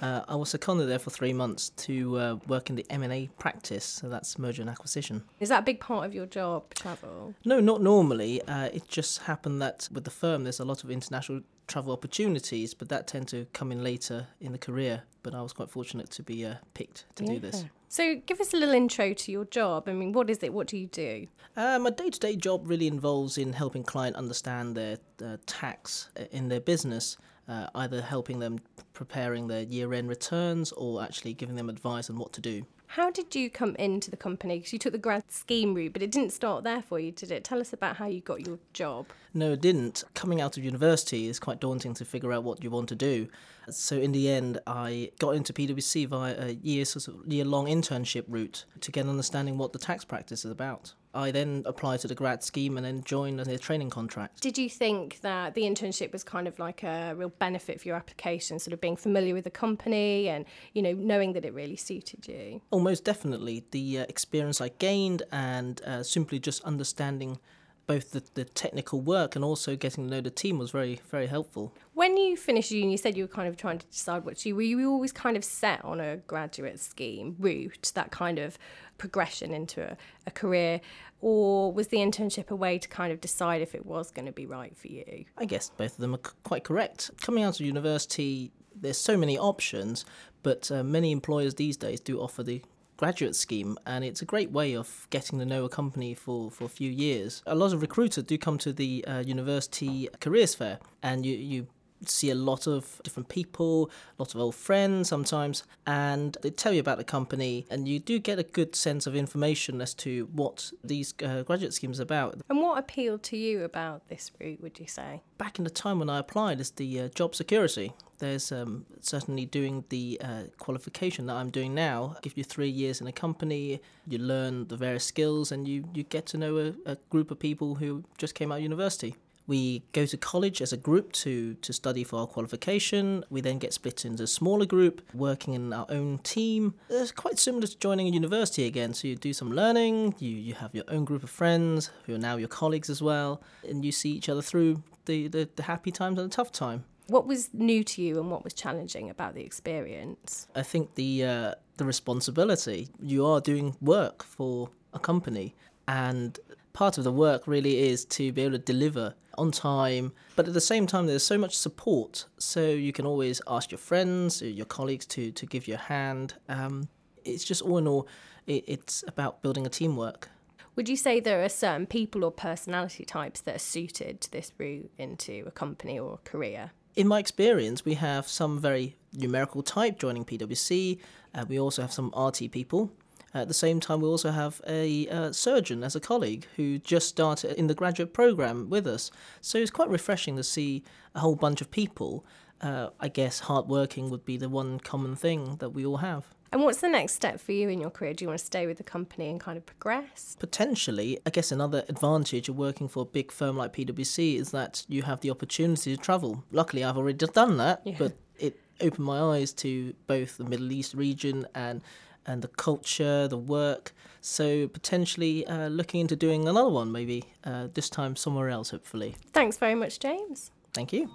Uh, 0.00 0.22
I 0.28 0.36
was 0.36 0.50
seconded 0.50 0.88
there 0.88 0.98
for 0.98 1.10
three 1.10 1.32
months 1.32 1.70
to 1.70 2.18
uh, 2.18 2.36
work 2.46 2.70
in 2.70 2.76
the 2.76 2.86
M&A 2.90 3.28
practice, 3.38 3.84
so 3.84 4.08
that's 4.08 4.38
merger 4.38 4.62
and 4.62 4.70
acquisition. 4.70 5.24
Is 5.40 5.48
that 5.48 5.60
a 5.60 5.64
big 5.64 5.80
part 5.80 6.06
of 6.06 6.14
your 6.14 6.26
job, 6.26 6.74
travel? 6.74 7.34
No, 7.44 7.60
not 7.60 7.82
normally. 7.82 8.40
Uh, 8.42 8.68
it 8.72 8.88
just 8.88 9.22
happened 9.22 9.60
that 9.62 9.88
with 9.92 10.04
the 10.04 10.10
firm, 10.10 10.44
there's 10.44 10.60
a 10.60 10.64
lot 10.64 10.84
of 10.84 10.90
international 10.90 11.42
travel 11.66 11.92
opportunities, 11.92 12.74
but 12.74 12.88
that 12.88 13.06
tend 13.06 13.28
to 13.28 13.46
come 13.52 13.72
in 13.72 13.82
later 13.82 14.26
in 14.40 14.52
the 14.52 14.58
career. 14.58 15.02
But 15.22 15.34
I 15.34 15.42
was 15.42 15.52
quite 15.52 15.70
fortunate 15.70 16.10
to 16.10 16.22
be 16.22 16.44
uh, 16.44 16.54
picked 16.74 17.06
to 17.16 17.24
do 17.24 17.38
this. 17.38 17.64
So 17.94 18.16
give 18.26 18.40
us 18.40 18.52
a 18.52 18.56
little 18.56 18.74
intro 18.74 19.12
to 19.12 19.30
your 19.30 19.44
job. 19.44 19.88
I 19.88 19.92
mean, 19.92 20.10
what 20.10 20.28
is 20.28 20.42
it? 20.42 20.52
What 20.52 20.66
do 20.66 20.76
you 20.76 20.88
do? 20.88 21.28
Uh, 21.56 21.78
my 21.78 21.90
day-to-day 21.90 22.34
job 22.34 22.68
really 22.68 22.88
involves 22.88 23.38
in 23.38 23.52
helping 23.52 23.84
client 23.84 24.16
understand 24.16 24.76
their 24.76 24.98
uh, 25.24 25.36
tax 25.46 26.08
in 26.32 26.48
their 26.48 26.58
business, 26.58 27.16
uh, 27.46 27.68
either 27.76 28.02
helping 28.02 28.40
them 28.40 28.58
preparing 28.94 29.46
their 29.46 29.62
year-end 29.62 30.08
returns 30.08 30.72
or 30.72 31.04
actually 31.04 31.34
giving 31.34 31.54
them 31.54 31.68
advice 31.70 32.10
on 32.10 32.18
what 32.18 32.32
to 32.32 32.40
do. 32.40 32.66
How 32.94 33.10
did 33.10 33.34
you 33.34 33.50
come 33.50 33.74
into 33.74 34.08
the 34.08 34.16
company? 34.16 34.58
Because 34.58 34.72
you 34.72 34.78
took 34.78 34.92
the 34.92 34.98
grad 34.98 35.24
scheme 35.28 35.74
route, 35.74 35.92
but 35.92 36.00
it 36.00 36.12
didn't 36.12 36.30
start 36.30 36.62
there 36.62 36.80
for 36.80 37.00
you, 37.00 37.10
did 37.10 37.32
it? 37.32 37.42
Tell 37.42 37.60
us 37.60 37.72
about 37.72 37.96
how 37.96 38.06
you 38.06 38.20
got 38.20 38.46
your 38.46 38.60
job. 38.72 39.06
No, 39.34 39.54
it 39.54 39.60
didn't. 39.60 40.04
Coming 40.14 40.40
out 40.40 40.56
of 40.56 40.62
university 40.62 41.26
is 41.26 41.40
quite 41.40 41.58
daunting 41.58 41.94
to 41.94 42.04
figure 42.04 42.32
out 42.32 42.44
what 42.44 42.62
you 42.62 42.70
want 42.70 42.88
to 42.90 42.94
do. 42.94 43.26
So 43.68 43.96
in 43.96 44.12
the 44.12 44.30
end, 44.30 44.60
I 44.68 45.10
got 45.18 45.30
into 45.30 45.52
PwC 45.52 46.06
via 46.06 46.36
a 46.38 46.52
year 46.52 46.84
sort 46.84 47.08
of 47.08 47.26
year-long 47.26 47.66
internship 47.66 48.26
route 48.28 48.64
to 48.82 48.92
get 48.92 49.06
an 49.06 49.10
understanding 49.10 49.58
what 49.58 49.72
the 49.72 49.80
tax 49.80 50.04
practice 50.04 50.44
is 50.44 50.52
about. 50.52 50.94
I 51.14 51.30
then 51.30 51.62
applied 51.66 52.00
to 52.00 52.08
the 52.08 52.14
grad 52.14 52.42
scheme 52.42 52.76
and 52.76 52.84
then 52.84 53.02
joined 53.04 53.38
their 53.40 53.58
training 53.58 53.90
contract. 53.90 54.40
Did 54.40 54.58
you 54.58 54.68
think 54.68 55.20
that 55.20 55.54
the 55.54 55.62
internship 55.62 56.12
was 56.12 56.24
kind 56.24 56.48
of 56.48 56.58
like 56.58 56.82
a 56.82 57.14
real 57.16 57.30
benefit 57.30 57.80
for 57.80 57.88
your 57.88 57.96
application, 57.96 58.58
sort 58.58 58.72
of 58.72 58.80
being 58.80 58.96
familiar 58.96 59.34
with 59.34 59.44
the 59.44 59.50
company 59.50 60.28
and, 60.28 60.44
you 60.72 60.82
know, 60.82 60.92
knowing 60.92 61.32
that 61.34 61.44
it 61.44 61.54
really 61.54 61.76
suited 61.76 62.26
you? 62.26 62.60
Almost 62.70 63.04
definitely. 63.04 63.64
The 63.70 64.00
uh, 64.00 64.06
experience 64.08 64.60
I 64.60 64.68
gained 64.68 65.22
and 65.30 65.80
uh, 65.82 66.02
simply 66.02 66.38
just 66.38 66.62
understanding 66.64 67.38
both 67.86 68.12
the, 68.12 68.22
the 68.34 68.44
technical 68.44 69.00
work 69.00 69.36
and 69.36 69.44
also 69.44 69.76
getting 69.76 70.04
to 70.04 70.10
know 70.10 70.20
the 70.20 70.30
team 70.30 70.58
was 70.58 70.70
very, 70.70 71.00
very 71.10 71.26
helpful. 71.26 71.74
When 71.94 72.16
you 72.16 72.36
finished 72.36 72.70
uni, 72.70 72.92
you 72.92 72.96
said 72.96 73.16
you 73.16 73.24
were 73.24 73.28
kind 73.28 73.48
of 73.48 73.56
trying 73.56 73.78
to 73.78 73.86
decide 73.86 74.24
what 74.24 74.36
to 74.38 74.42
do. 74.44 74.56
Were 74.56 74.62
you 74.62 74.90
always 74.90 75.12
kind 75.12 75.36
of 75.36 75.44
set 75.44 75.84
on 75.84 76.00
a 76.00 76.16
graduate 76.16 76.80
scheme 76.80 77.36
route, 77.38 77.92
that 77.94 78.10
kind 78.10 78.38
of 78.38 78.58
progression 78.98 79.52
into 79.52 79.82
a, 79.82 79.96
a 80.26 80.30
career? 80.30 80.80
Or 81.20 81.72
was 81.72 81.88
the 81.88 81.98
internship 81.98 82.50
a 82.50 82.56
way 82.56 82.78
to 82.78 82.88
kind 82.88 83.12
of 83.12 83.20
decide 83.20 83.62
if 83.62 83.74
it 83.74 83.86
was 83.86 84.10
going 84.10 84.26
to 84.26 84.32
be 84.32 84.46
right 84.46 84.76
for 84.76 84.88
you? 84.88 85.24
I 85.38 85.44
guess 85.44 85.70
both 85.70 85.92
of 85.92 85.98
them 85.98 86.14
are 86.14 86.20
c- 86.24 86.32
quite 86.42 86.64
correct. 86.64 87.10
Coming 87.20 87.44
out 87.44 87.60
of 87.60 87.66
university, 87.66 88.50
there's 88.74 88.98
so 88.98 89.16
many 89.16 89.38
options, 89.38 90.04
but 90.42 90.70
uh, 90.70 90.82
many 90.82 91.12
employers 91.12 91.54
these 91.54 91.76
days 91.76 92.00
do 92.00 92.20
offer 92.20 92.42
the 92.42 92.62
graduate 92.96 93.36
scheme 93.36 93.76
and 93.86 94.04
it's 94.04 94.22
a 94.22 94.24
great 94.24 94.50
way 94.50 94.74
of 94.76 95.06
getting 95.10 95.38
to 95.38 95.44
know 95.44 95.64
a 95.64 95.68
company 95.68 96.14
for, 96.14 96.50
for 96.50 96.64
a 96.64 96.68
few 96.68 96.90
years. 96.90 97.42
A 97.46 97.54
lot 97.54 97.72
of 97.72 97.82
recruiters 97.82 98.24
do 98.24 98.38
come 98.38 98.58
to 98.58 98.72
the 98.72 99.04
uh, 99.06 99.20
university 99.20 100.08
careers 100.20 100.54
fair 100.54 100.78
and 101.02 101.24
you, 101.26 101.36
you 101.36 101.66
see 102.08 102.30
a 102.30 102.34
lot 102.34 102.66
of 102.66 103.00
different 103.04 103.28
people, 103.28 103.90
a 104.18 104.22
lot 104.22 104.34
of 104.34 104.40
old 104.40 104.54
friends 104.54 105.08
sometimes, 105.08 105.64
and 105.86 106.36
they 106.42 106.50
tell 106.50 106.72
you 106.72 106.80
about 106.80 106.98
the 106.98 107.04
company, 107.04 107.66
and 107.70 107.88
you 107.88 107.98
do 107.98 108.18
get 108.18 108.38
a 108.38 108.42
good 108.42 108.74
sense 108.74 109.06
of 109.06 109.14
information 109.14 109.80
as 109.80 109.94
to 109.94 110.28
what 110.32 110.72
these 110.82 111.14
uh, 111.24 111.42
graduate 111.42 111.74
schemes 111.74 112.00
are 112.00 112.04
about. 112.04 112.40
And 112.48 112.60
what 112.60 112.78
appealed 112.78 113.22
to 113.24 113.36
you 113.36 113.64
about 113.64 114.08
this 114.08 114.30
route, 114.40 114.60
would 114.62 114.78
you 114.78 114.86
say? 114.86 115.22
Back 115.38 115.58
in 115.58 115.64
the 115.64 115.70
time 115.70 115.98
when 115.98 116.10
I 116.10 116.18
applied, 116.18 116.60
is 116.60 116.70
the 116.72 117.00
uh, 117.00 117.08
job 117.08 117.34
security. 117.34 117.92
There's 118.18 118.52
um, 118.52 118.86
certainly 119.00 119.44
doing 119.44 119.84
the 119.88 120.20
uh, 120.22 120.42
qualification 120.58 121.26
that 121.26 121.34
I'm 121.34 121.50
doing 121.50 121.74
now. 121.74 122.16
Give 122.22 122.38
you 122.38 122.44
three 122.44 122.68
years 122.68 123.00
in 123.00 123.06
a 123.06 123.12
company, 123.12 123.80
you 124.06 124.18
learn 124.18 124.68
the 124.68 124.76
various 124.76 125.04
skills, 125.04 125.50
and 125.50 125.66
you, 125.66 125.88
you 125.92 126.04
get 126.04 126.26
to 126.26 126.38
know 126.38 126.56
a, 126.58 126.92
a 126.92 126.96
group 127.10 127.30
of 127.30 127.38
people 127.38 127.74
who 127.74 128.04
just 128.16 128.34
came 128.34 128.52
out 128.52 128.58
of 128.58 128.62
university. 128.62 129.16
We 129.46 129.82
go 129.92 130.06
to 130.06 130.16
college 130.16 130.62
as 130.62 130.72
a 130.72 130.76
group 130.76 131.12
to, 131.12 131.54
to 131.54 131.72
study 131.72 132.02
for 132.04 132.20
our 132.20 132.26
qualification. 132.26 133.24
We 133.28 133.40
then 133.40 133.58
get 133.58 133.74
split 133.74 134.04
into 134.04 134.22
a 134.22 134.26
smaller 134.26 134.66
group, 134.66 135.02
working 135.12 135.54
in 135.54 135.72
our 135.72 135.86
own 135.90 136.18
team. 136.18 136.74
It's 136.88 137.12
quite 137.12 137.38
similar 137.38 137.66
to 137.66 137.78
joining 137.78 138.06
a 138.06 138.10
university 138.10 138.66
again. 138.66 138.94
So 138.94 139.08
you 139.08 139.16
do 139.16 139.32
some 139.32 139.52
learning, 139.52 140.14
you, 140.18 140.30
you 140.30 140.54
have 140.54 140.74
your 140.74 140.84
own 140.88 141.04
group 141.04 141.22
of 141.22 141.30
friends 141.30 141.90
who 142.06 142.14
are 142.14 142.18
now 142.18 142.36
your 142.36 142.48
colleagues 142.48 142.88
as 142.88 143.02
well, 143.02 143.42
and 143.68 143.84
you 143.84 143.92
see 143.92 144.12
each 144.12 144.28
other 144.28 144.42
through 144.42 144.82
the, 145.04 145.28
the, 145.28 145.48
the 145.56 145.64
happy 145.64 145.90
times 145.90 146.18
and 146.18 146.30
the 146.30 146.34
tough 146.34 146.50
time. 146.50 146.84
What 147.08 147.26
was 147.26 147.52
new 147.52 147.84
to 147.84 148.02
you 148.02 148.18
and 148.18 148.30
what 148.30 148.44
was 148.44 148.54
challenging 148.54 149.10
about 149.10 149.34
the 149.34 149.42
experience? 149.42 150.48
I 150.54 150.62
think 150.62 150.94
the 150.94 151.24
uh, 151.24 151.54
the 151.76 151.84
responsibility. 151.84 152.88
You 152.98 153.26
are 153.26 153.42
doing 153.42 153.76
work 153.82 154.22
for 154.22 154.70
a 154.94 154.98
company, 154.98 155.54
and 155.86 156.38
part 156.74 156.98
of 156.98 157.04
the 157.04 157.12
work 157.12 157.46
really 157.46 157.78
is 157.88 158.04
to 158.04 158.30
be 158.32 158.42
able 158.42 158.52
to 158.52 158.58
deliver 158.58 159.14
on 159.38 159.50
time. 159.50 160.12
But 160.36 160.46
at 160.46 160.52
the 160.52 160.60
same 160.60 160.86
time, 160.86 161.06
there's 161.06 161.24
so 161.24 161.38
much 161.38 161.56
support, 161.56 162.26
so 162.38 162.60
you 162.60 162.92
can 162.92 163.06
always 163.06 163.40
ask 163.48 163.70
your 163.70 163.78
friends, 163.78 164.42
or 164.42 164.48
your 164.48 164.66
colleagues 164.66 165.06
to 165.06 165.32
to 165.32 165.46
give 165.46 165.66
you 165.66 165.74
a 165.74 165.78
hand. 165.78 166.34
Um, 166.48 166.88
it's 167.24 167.44
just 167.44 167.62
all 167.62 167.78
in 167.78 167.88
all, 167.88 168.06
it, 168.46 168.64
it's 168.66 169.02
about 169.08 169.40
building 169.40 169.66
a 169.66 169.70
teamwork. 169.70 170.28
Would 170.76 170.88
you 170.88 170.96
say 170.96 171.20
there 171.20 171.42
are 171.42 171.48
certain 171.48 171.86
people 171.86 172.24
or 172.24 172.32
personality 172.32 173.04
types 173.04 173.40
that 173.42 173.56
are 173.56 173.60
suited 173.60 174.20
to 174.22 174.30
this 174.30 174.52
route 174.58 174.90
into 174.98 175.44
a 175.46 175.50
company 175.50 175.98
or 175.98 176.14
a 176.14 176.28
career? 176.28 176.72
In 176.96 177.08
my 177.08 177.18
experience, 177.18 177.84
we 177.84 177.94
have 177.94 178.28
some 178.28 178.58
very 178.58 178.96
numerical 179.12 179.62
type 179.62 179.98
joining 179.98 180.24
PwC. 180.24 180.98
Uh, 181.34 181.44
we 181.48 181.58
also 181.58 181.82
have 181.82 181.92
some 181.92 182.12
RT 182.16 182.50
people. 182.50 182.92
At 183.34 183.48
the 183.48 183.54
same 183.54 183.80
time, 183.80 184.00
we 184.00 184.08
also 184.08 184.30
have 184.30 184.60
a 184.66 185.08
uh, 185.08 185.32
surgeon 185.32 185.82
as 185.82 185.96
a 185.96 186.00
colleague 186.00 186.46
who 186.56 186.78
just 186.78 187.08
started 187.08 187.58
in 187.58 187.66
the 187.66 187.74
graduate 187.74 188.12
program 188.12 188.70
with 188.70 188.86
us. 188.86 189.10
So 189.40 189.58
it's 189.58 189.72
quite 189.72 189.88
refreshing 189.88 190.36
to 190.36 190.44
see 190.44 190.84
a 191.16 191.18
whole 191.20 191.34
bunch 191.34 191.60
of 191.60 191.70
people. 191.70 192.24
Uh, 192.60 192.90
I 193.00 193.08
guess 193.08 193.40
hardworking 193.40 194.08
would 194.10 194.24
be 194.24 194.36
the 194.36 194.48
one 194.48 194.78
common 194.78 195.16
thing 195.16 195.56
that 195.56 195.70
we 195.70 195.84
all 195.84 195.96
have. 195.98 196.26
And 196.52 196.62
what's 196.62 196.80
the 196.80 196.88
next 196.88 197.14
step 197.14 197.40
for 197.40 197.50
you 197.50 197.68
in 197.68 197.80
your 197.80 197.90
career? 197.90 198.14
Do 198.14 198.24
you 198.24 198.28
want 198.28 198.38
to 198.38 198.46
stay 198.46 198.68
with 198.68 198.76
the 198.78 198.84
company 198.84 199.28
and 199.28 199.40
kind 199.40 199.58
of 199.58 199.66
progress? 199.66 200.36
Potentially, 200.38 201.18
I 201.26 201.30
guess 201.30 201.50
another 201.50 201.84
advantage 201.88 202.48
of 202.48 202.56
working 202.56 202.86
for 202.86 203.02
a 203.02 203.04
big 203.06 203.32
firm 203.32 203.56
like 203.56 203.72
PwC 203.72 204.36
is 204.38 204.52
that 204.52 204.84
you 204.88 205.02
have 205.02 205.20
the 205.20 205.32
opportunity 205.32 205.96
to 205.96 206.00
travel. 206.00 206.44
Luckily, 206.52 206.84
I've 206.84 206.96
already 206.96 207.26
done 207.26 207.56
that, 207.56 207.82
Yeah. 207.84 207.96
but 207.98 208.12
it 208.38 208.60
opened 208.80 209.04
my 209.04 209.18
eyes 209.18 209.52
to 209.54 209.94
both 210.06 210.36
the 210.36 210.44
Middle 210.44 210.70
East 210.70 210.94
region 210.94 211.48
and 211.56 211.82
and 212.26 212.42
the 212.42 212.48
culture, 212.48 213.28
the 213.28 213.38
work. 213.38 213.92
So 214.20 214.68
potentially 214.68 215.46
uh, 215.46 215.68
looking 215.68 216.00
into 216.00 216.16
doing 216.16 216.48
another 216.48 216.70
one, 216.70 216.90
maybe 216.90 217.24
uh, 217.44 217.68
this 217.74 217.90
time 217.90 218.16
somewhere 218.16 218.48
else, 218.48 218.70
hopefully. 218.70 219.16
Thanks 219.32 219.56
very 219.56 219.74
much, 219.74 219.98
James. 219.98 220.50
Thank 220.72 220.92
you. 220.92 221.10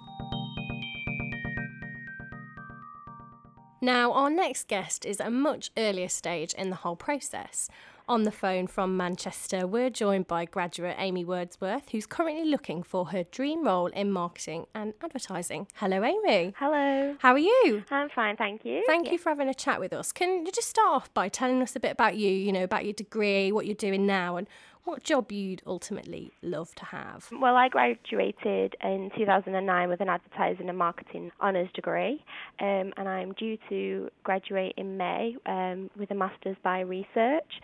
Now, 3.82 4.12
our 4.12 4.28
next 4.28 4.68
guest 4.68 5.06
is 5.06 5.20
a 5.20 5.30
much 5.30 5.70
earlier 5.76 6.08
stage 6.08 6.52
in 6.52 6.68
the 6.68 6.76
whole 6.76 6.96
process. 6.96 7.70
On 8.10 8.24
the 8.24 8.32
phone 8.32 8.66
from 8.66 8.96
Manchester, 8.96 9.68
we're 9.68 9.88
joined 9.88 10.26
by 10.26 10.44
graduate 10.44 10.96
Amy 10.98 11.24
Wordsworth, 11.24 11.90
who's 11.90 12.06
currently 12.06 12.44
looking 12.44 12.82
for 12.82 13.10
her 13.10 13.22
dream 13.22 13.64
role 13.64 13.86
in 13.86 14.10
marketing 14.10 14.66
and 14.74 14.94
advertising. 15.00 15.68
Hello, 15.74 16.02
Amy. 16.02 16.52
Hello. 16.58 17.14
How 17.20 17.34
are 17.34 17.38
you? 17.38 17.84
I'm 17.88 18.08
fine, 18.08 18.36
thank 18.36 18.64
you. 18.64 18.82
Thank 18.88 19.12
you 19.12 19.16
for 19.16 19.28
having 19.28 19.48
a 19.48 19.54
chat 19.54 19.78
with 19.78 19.92
us. 19.92 20.10
Can 20.10 20.44
you 20.44 20.50
just 20.50 20.68
start 20.68 20.88
off 20.88 21.14
by 21.14 21.28
telling 21.28 21.62
us 21.62 21.76
a 21.76 21.78
bit 21.78 21.92
about 21.92 22.16
you, 22.16 22.32
you 22.32 22.50
know, 22.50 22.64
about 22.64 22.84
your 22.84 22.94
degree, 22.94 23.52
what 23.52 23.66
you're 23.66 23.76
doing 23.76 24.06
now, 24.06 24.34
and 24.34 24.48
what 24.84 25.04
job 25.04 25.30
you'd 25.30 25.62
ultimately 25.66 26.32
love 26.42 26.74
to 26.74 26.84
have? 26.86 27.28
Well, 27.30 27.54
I 27.54 27.68
graduated 27.68 28.74
in 28.82 29.10
2009 29.16 29.88
with 29.88 30.00
an 30.00 30.08
advertising 30.08 30.68
and 30.68 30.76
marketing 30.78 31.30
honours 31.40 31.68
degree, 31.74 32.24
um, 32.60 32.92
and 32.96 33.08
I'm 33.08 33.32
due 33.34 33.56
to 33.68 34.10
graduate 34.24 34.74
in 34.76 34.96
May 34.96 35.36
um, 35.46 35.90
with 35.96 36.10
a 36.10 36.14
master's 36.14 36.56
by 36.64 36.80
research. 36.80 37.60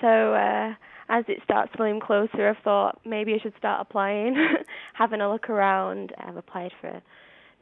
So, 0.00 0.34
uh, 0.34 0.74
as 1.08 1.24
it 1.28 1.38
starts 1.44 1.72
to 1.76 1.82
loom 1.82 2.00
closer, 2.00 2.48
I've 2.48 2.62
thought 2.64 3.00
maybe 3.04 3.34
I 3.34 3.38
should 3.38 3.54
start 3.58 3.80
applying, 3.80 4.34
having 4.94 5.20
a 5.20 5.30
look 5.30 5.50
around. 5.50 6.12
I've 6.18 6.36
applied 6.36 6.72
for 6.80 7.00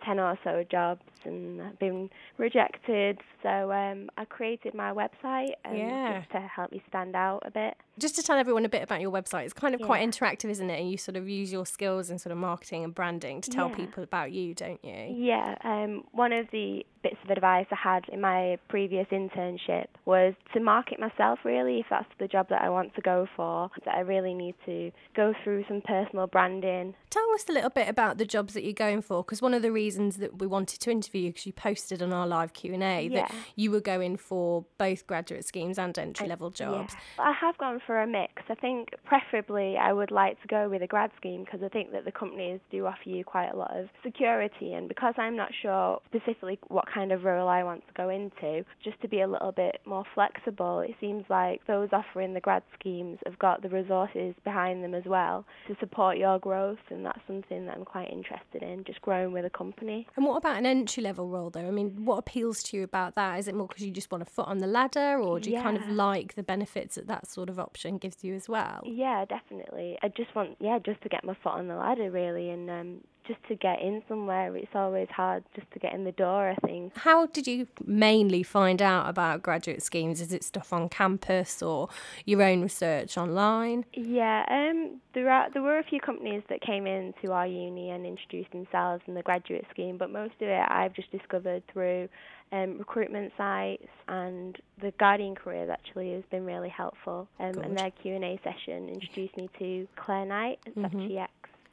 10 0.04 0.18
or 0.18 0.38
so 0.44 0.64
jobs 0.70 1.02
and 1.24 1.60
I've 1.62 1.78
been 1.78 2.10
rejected. 2.38 3.18
So 3.42 3.72
um, 3.72 4.10
I 4.16 4.24
created 4.24 4.74
my 4.74 4.92
website 4.92 5.52
um, 5.64 5.76
Yeah. 5.76 6.20
just 6.20 6.30
to 6.32 6.40
help 6.40 6.72
me 6.72 6.82
stand 6.88 7.14
out 7.16 7.42
a 7.44 7.50
bit. 7.50 7.74
Just 7.98 8.16
to 8.16 8.22
tell 8.22 8.38
everyone 8.38 8.64
a 8.64 8.68
bit 8.68 8.82
about 8.82 9.00
your 9.00 9.10
website, 9.10 9.44
it's 9.44 9.52
kind 9.52 9.74
of 9.74 9.80
quite 9.82 10.08
interactive, 10.08 10.48
isn't 10.50 10.70
it? 10.70 10.80
And 10.80 10.90
you 10.90 10.96
sort 10.96 11.16
of 11.16 11.28
use 11.28 11.52
your 11.52 11.66
skills 11.66 12.08
in 12.10 12.18
sort 12.18 12.32
of 12.32 12.38
marketing 12.38 12.84
and 12.84 12.94
branding 12.94 13.40
to 13.42 13.50
tell 13.50 13.68
Yeah. 13.68 13.74
people 13.76 14.02
about 14.02 14.32
you, 14.32 14.54
don't 14.54 14.82
you? 14.82 15.14
Yeah, 15.14 15.56
um, 15.62 16.04
one 16.12 16.32
of 16.32 16.46
the 16.52 16.86
bits 17.02 17.16
of 17.24 17.30
advice 17.30 17.66
I 17.70 17.74
had 17.76 18.04
in 18.10 18.20
my 18.20 18.56
previous 18.68 19.06
internship 19.08 19.86
was 20.06 20.34
to 20.54 20.60
market 20.60 21.00
myself, 21.00 21.40
really, 21.44 21.80
if 21.80 21.86
that's 21.90 22.06
the 22.18 22.28
job 22.28 22.48
that 22.48 22.62
I 22.62 22.70
want 22.70 22.94
to 22.94 23.00
go 23.02 23.26
for, 23.36 23.70
that 23.84 23.94
I 23.94 24.00
really 24.00 24.32
need 24.32 24.54
to 24.66 24.90
go 25.14 25.34
through 25.44 25.64
some 25.68 25.82
personal 25.82 26.28
branding. 26.28 26.94
Tell 27.10 27.28
us 27.34 27.44
a 27.48 27.52
little 27.52 27.70
bit 27.70 27.88
about 27.88 28.16
the 28.18 28.24
jobs 28.24 28.54
that 28.54 28.62
you're 28.64 28.72
going 28.72 29.02
for, 29.02 29.22
because 29.22 29.42
one 29.42 29.52
of 29.52 29.60
the 29.62 29.72
reasons 29.72 30.16
that 30.18 30.38
we 30.38 30.46
wanted 30.46 30.80
to 30.80 30.90
interview 30.90 31.11
you, 31.18 31.30
because 31.30 31.46
you 31.46 31.52
posted 31.52 32.02
on 32.02 32.12
our 32.12 32.26
live 32.26 32.52
Q 32.52 32.74
and 32.74 32.82
A 32.82 33.08
that 33.08 33.32
you 33.56 33.70
were 33.70 33.80
going 33.80 34.16
for 34.16 34.64
both 34.78 35.06
graduate 35.06 35.44
schemes 35.44 35.78
and 35.78 35.96
entry 35.98 36.28
level 36.28 36.50
jobs. 36.50 36.94
Yeah. 37.18 37.24
I 37.24 37.32
have 37.32 37.56
gone 37.58 37.80
for 37.86 38.00
a 38.00 38.06
mix. 38.06 38.42
I 38.48 38.54
think 38.54 38.90
preferably 39.04 39.76
I 39.76 39.92
would 39.92 40.10
like 40.10 40.40
to 40.42 40.48
go 40.48 40.68
with 40.68 40.82
a 40.82 40.86
grad 40.86 41.10
scheme 41.16 41.44
because 41.44 41.60
I 41.62 41.68
think 41.68 41.92
that 41.92 42.04
the 42.04 42.12
companies 42.12 42.60
do 42.70 42.86
offer 42.86 43.08
you 43.08 43.24
quite 43.24 43.50
a 43.50 43.56
lot 43.56 43.76
of 43.76 43.88
security. 44.02 44.72
And 44.72 44.88
because 44.88 45.14
I'm 45.18 45.36
not 45.36 45.50
sure 45.60 46.00
specifically 46.08 46.58
what 46.68 46.86
kind 46.92 47.12
of 47.12 47.24
role 47.24 47.48
I 47.48 47.62
want 47.62 47.86
to 47.86 47.92
go 47.94 48.08
into, 48.08 48.64
just 48.82 49.00
to 49.02 49.08
be 49.08 49.20
a 49.20 49.28
little 49.28 49.52
bit 49.52 49.80
more 49.84 50.04
flexible, 50.14 50.80
it 50.80 50.94
seems 51.00 51.24
like 51.28 51.66
those 51.66 51.88
offering 51.92 52.34
the 52.34 52.40
grad 52.40 52.62
schemes 52.78 53.18
have 53.26 53.38
got 53.38 53.62
the 53.62 53.68
resources 53.68 54.34
behind 54.44 54.82
them 54.82 54.94
as 54.94 55.04
well 55.04 55.44
to 55.68 55.76
support 55.80 56.16
your 56.16 56.38
growth. 56.38 56.78
And 56.90 57.04
that's 57.04 57.20
something 57.26 57.66
that 57.66 57.76
I'm 57.76 57.84
quite 57.84 58.10
interested 58.10 58.62
in, 58.62 58.84
just 58.84 59.00
growing 59.02 59.32
with 59.32 59.44
a 59.44 59.50
company. 59.50 60.06
And 60.16 60.24
what 60.24 60.36
about 60.36 60.56
an 60.56 60.66
entry 60.66 61.01
level 61.02 61.28
role, 61.28 61.50
though? 61.50 61.66
I 61.66 61.70
mean, 61.70 62.04
what 62.04 62.18
appeals 62.18 62.62
to 62.64 62.76
you 62.76 62.84
about 62.84 63.14
that? 63.16 63.38
Is 63.38 63.48
it 63.48 63.54
more 63.54 63.66
because 63.66 63.84
you 63.84 63.90
just 63.90 64.10
want 64.10 64.22
a 64.22 64.26
foot 64.26 64.46
on 64.46 64.58
the 64.58 64.66
ladder, 64.66 65.18
or 65.18 65.40
do 65.40 65.50
you 65.50 65.60
kind 65.60 65.76
of 65.76 65.88
like 65.88 66.34
the 66.34 66.42
benefits 66.42 66.94
that 66.94 67.06
that 67.08 67.26
sort 67.26 67.48
of 67.48 67.58
option 67.58 67.98
gives 67.98 68.22
you 68.22 68.34
as 68.34 68.48
well? 68.48 68.82
Yeah, 68.84 69.24
definitely. 69.24 69.98
I 70.02 70.08
just 70.08 70.34
want, 70.34 70.56
yeah, 70.60 70.78
just 70.78 71.02
to 71.02 71.08
get 71.08 71.24
my 71.24 71.34
foot 71.42 71.54
on 71.54 71.68
the 71.68 71.76
ladder, 71.76 72.10
really, 72.10 72.50
and 72.50 72.70
um, 72.70 73.00
just 73.26 73.42
to 73.48 73.54
get 73.54 73.80
in 73.80 74.02
somewhere. 74.08 74.54
It's 74.56 74.74
always 74.74 75.08
hard 75.08 75.44
just 75.54 75.70
to 75.72 75.78
get 75.78 75.92
in 75.94 76.04
the 76.04 76.12
door, 76.12 76.50
I 76.50 76.66
think. 76.66 76.96
How 76.96 77.26
did 77.26 77.46
you 77.46 77.66
mainly 77.84 78.42
find 78.42 78.82
out 78.82 79.08
about 79.08 79.42
graduate 79.42 79.82
schemes? 79.82 80.20
Is 80.20 80.32
it 80.32 80.44
stuff 80.44 80.72
on 80.72 80.88
campus 80.88 81.62
or 81.62 81.88
your 82.24 82.42
own 82.42 82.62
research 82.62 83.16
online? 83.16 83.84
Yeah, 83.92 84.44
um, 84.48 85.00
there 85.14 85.30
are 85.30 85.50
there 85.50 85.62
were 85.62 85.78
a 85.78 85.84
few 85.84 86.00
companies 86.00 86.42
that 86.48 86.60
came 86.60 86.86
into 86.86 87.32
our 87.32 87.46
uni 87.46 87.90
and 87.90 88.06
introduced 88.06 88.50
themselves 88.52 89.02
in 89.06 89.14
the 89.14 89.22
graduate 89.22 89.66
scheme, 89.70 89.98
but 89.98 90.10
most 90.10 90.34
of 90.40 90.48
it 90.48 90.64
I've 90.68 90.94
just 90.94 91.10
discovered 91.10 91.62
through 91.72 92.08
um, 92.52 92.78
recruitment 92.78 93.32
sites 93.36 93.88
and 94.08 94.58
the 94.80 94.92
Guardian 94.98 95.34
Careers 95.34 95.70
actually 95.70 96.12
has 96.12 96.22
been 96.30 96.44
really 96.44 96.68
helpful. 96.68 97.26
Um, 97.40 97.58
and 97.58 97.76
their 97.78 97.90
Q 97.90 98.14
and 98.14 98.24
A 98.24 98.38
session 98.44 98.88
introduced 98.88 99.36
me 99.36 99.48
to 99.58 99.88
Claire 99.96 100.26
Knight 100.26 100.58
FGX. 100.76 101.28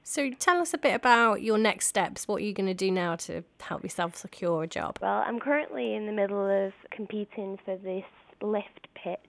So 0.09 0.31
tell 0.31 0.59
us 0.59 0.73
a 0.73 0.79
bit 0.79 0.95
about 0.95 1.43
your 1.43 1.59
next 1.59 1.85
steps. 1.85 2.27
What 2.27 2.37
are 2.37 2.43
you 2.43 2.51
going 2.51 2.65
to 2.65 2.73
do 2.73 2.89
now 2.89 3.15
to 3.17 3.43
help 3.59 3.83
yourself 3.83 4.15
secure 4.15 4.63
a 4.63 4.67
job? 4.67 4.97
Well, 5.03 5.23
I'm 5.23 5.39
currently 5.39 5.93
in 5.93 6.07
the 6.07 6.11
middle 6.11 6.49
of 6.49 6.73
competing 6.89 7.59
for 7.63 7.77
this 7.77 8.03
lift 8.41 8.87
pitch 8.95 9.19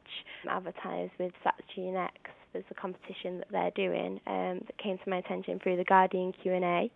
advertised 0.48 1.12
with 1.18 1.32
Saatchi 1.44 1.94
X. 1.94 2.14
There's 2.54 2.64
a 2.70 2.74
competition 2.74 3.36
that 3.40 3.48
they're 3.50 3.72
doing 3.72 4.22
um, 4.26 4.62
that 4.66 4.78
came 4.82 4.96
to 4.96 5.10
my 5.10 5.18
attention 5.18 5.60
through 5.62 5.76
the 5.76 5.84
Guardian 5.84 6.32
Q&A. 6.42 6.90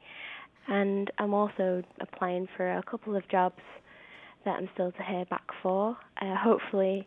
And 0.67 1.11
I'm 1.19 1.35
also 1.35 1.83
applying 2.01 2.49
for 2.57 2.79
a 2.79 2.83
couple 2.85 3.15
of 3.15 3.29
jobs 3.29 3.61
that 4.47 4.53
I'm 4.53 4.71
still 4.73 4.93
to 4.93 5.03
hear 5.03 5.27
back 5.27 5.49
for. 5.63 5.95
Uh, 6.23 6.37
hopefully 6.37 7.07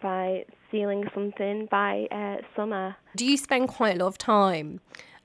by 0.00 0.44
sealing 0.70 1.06
something 1.12 1.66
by 1.72 2.06
uh, 2.12 2.36
summer. 2.54 2.94
Do 3.16 3.26
you 3.26 3.36
spend 3.36 3.66
quite 3.66 3.96
a 3.96 3.98
lot 3.98 4.08
of 4.08 4.18
time 4.18 4.80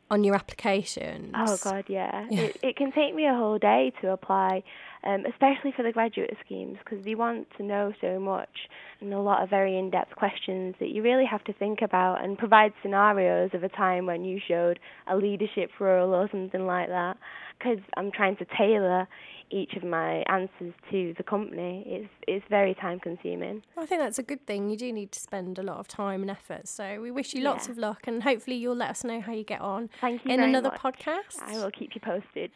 on 0.10 0.24
your 0.24 0.36
applications? 0.36 1.34
Oh 1.36 1.58
God, 1.64 1.86
yeah. 1.88 2.28
Yeah. 2.30 2.42
It, 2.42 2.58
it 2.64 2.76
can 2.76 2.92
take 2.92 3.14
me 3.14 3.26
a 3.26 3.34
whole 3.34 3.60
day 3.60 3.94
to 4.02 4.12
apply, 4.12 4.64
um, 5.04 5.24
especially 5.26 5.72
for 5.76 5.84
the 5.84 5.92
graduate 5.92 6.36
schemes, 6.46 6.78
because 6.84 7.04
they 7.06 7.16
want 7.16 7.48
to 7.58 7.64
know 7.64 7.94
so 8.02 8.20
much 8.20 8.50
and 9.02 9.14
a 9.14 9.20
lot 9.20 9.42
of 9.42 9.50
very 9.50 9.78
in-depth 9.78 10.16
questions 10.16 10.76
that 10.80 10.90
you 10.90 11.02
really 11.02 11.26
have 11.26 11.44
to 11.46 11.54
think 11.54 11.82
about 11.82 12.24
and 12.24 12.38
provide 12.38 12.74
scenarios 12.82 13.50
of 13.54 13.64
a 13.64 13.70
time 13.70 14.06
when 14.06 14.26
you 14.26 14.40
showed 14.46 14.80
a 15.08 15.16
leadership 15.16 15.70
role 15.80 16.14
or 16.14 16.28
something 16.32 16.66
like 16.66 16.90
that. 16.90 17.16
Because 17.58 17.80
I'm 17.98 18.12
trying 18.12 18.36
to 18.38 18.46
tailor 18.58 19.08
each 19.52 19.74
of 19.76 19.84
my 19.84 20.24
answers 20.28 20.74
to 20.92 21.14
the 21.18 21.24
company. 21.24 21.84
It's 21.88 22.10
it's 22.28 22.46
very 22.50 22.76
time 22.76 23.00
consuming. 23.00 23.64
I 23.78 23.86
think 23.86 24.00
that's 24.02 24.20
a 24.20 24.24
good 24.24 24.46
thing. 24.46 24.70
You 24.70 24.78
do 24.78 24.94
need 24.94 25.12
to 25.14 25.20
spend 25.20 25.58
a 25.58 25.64
lot 25.64 25.78
of 25.78 25.88
time 25.88 26.22
and 26.22 26.30
effort. 26.32 26.68
So 26.68 27.02
we 27.02 27.10
wish 27.10 27.34
you 27.34 27.42
lots 27.42 27.66
Yeah. 27.66 27.72
of 27.72 27.78
luck 27.78 28.06
and 28.06 28.24
hopefully 28.24 28.58
you'll 28.58 28.76
let 28.76 28.92
us 28.92 29.04
know 29.04 29.20
how 29.22 29.34
you 29.34 29.44
get 29.44 29.60
on 29.62 29.90
Thank 30.02 30.24
you 30.26 30.32
in 30.32 30.40
another 30.42 30.70
much. 30.70 30.80
podcast. 30.82 31.42
I 31.42 31.58
will 31.58 31.72
keep 31.72 31.96
you 31.96 32.02
posted. 32.02 32.52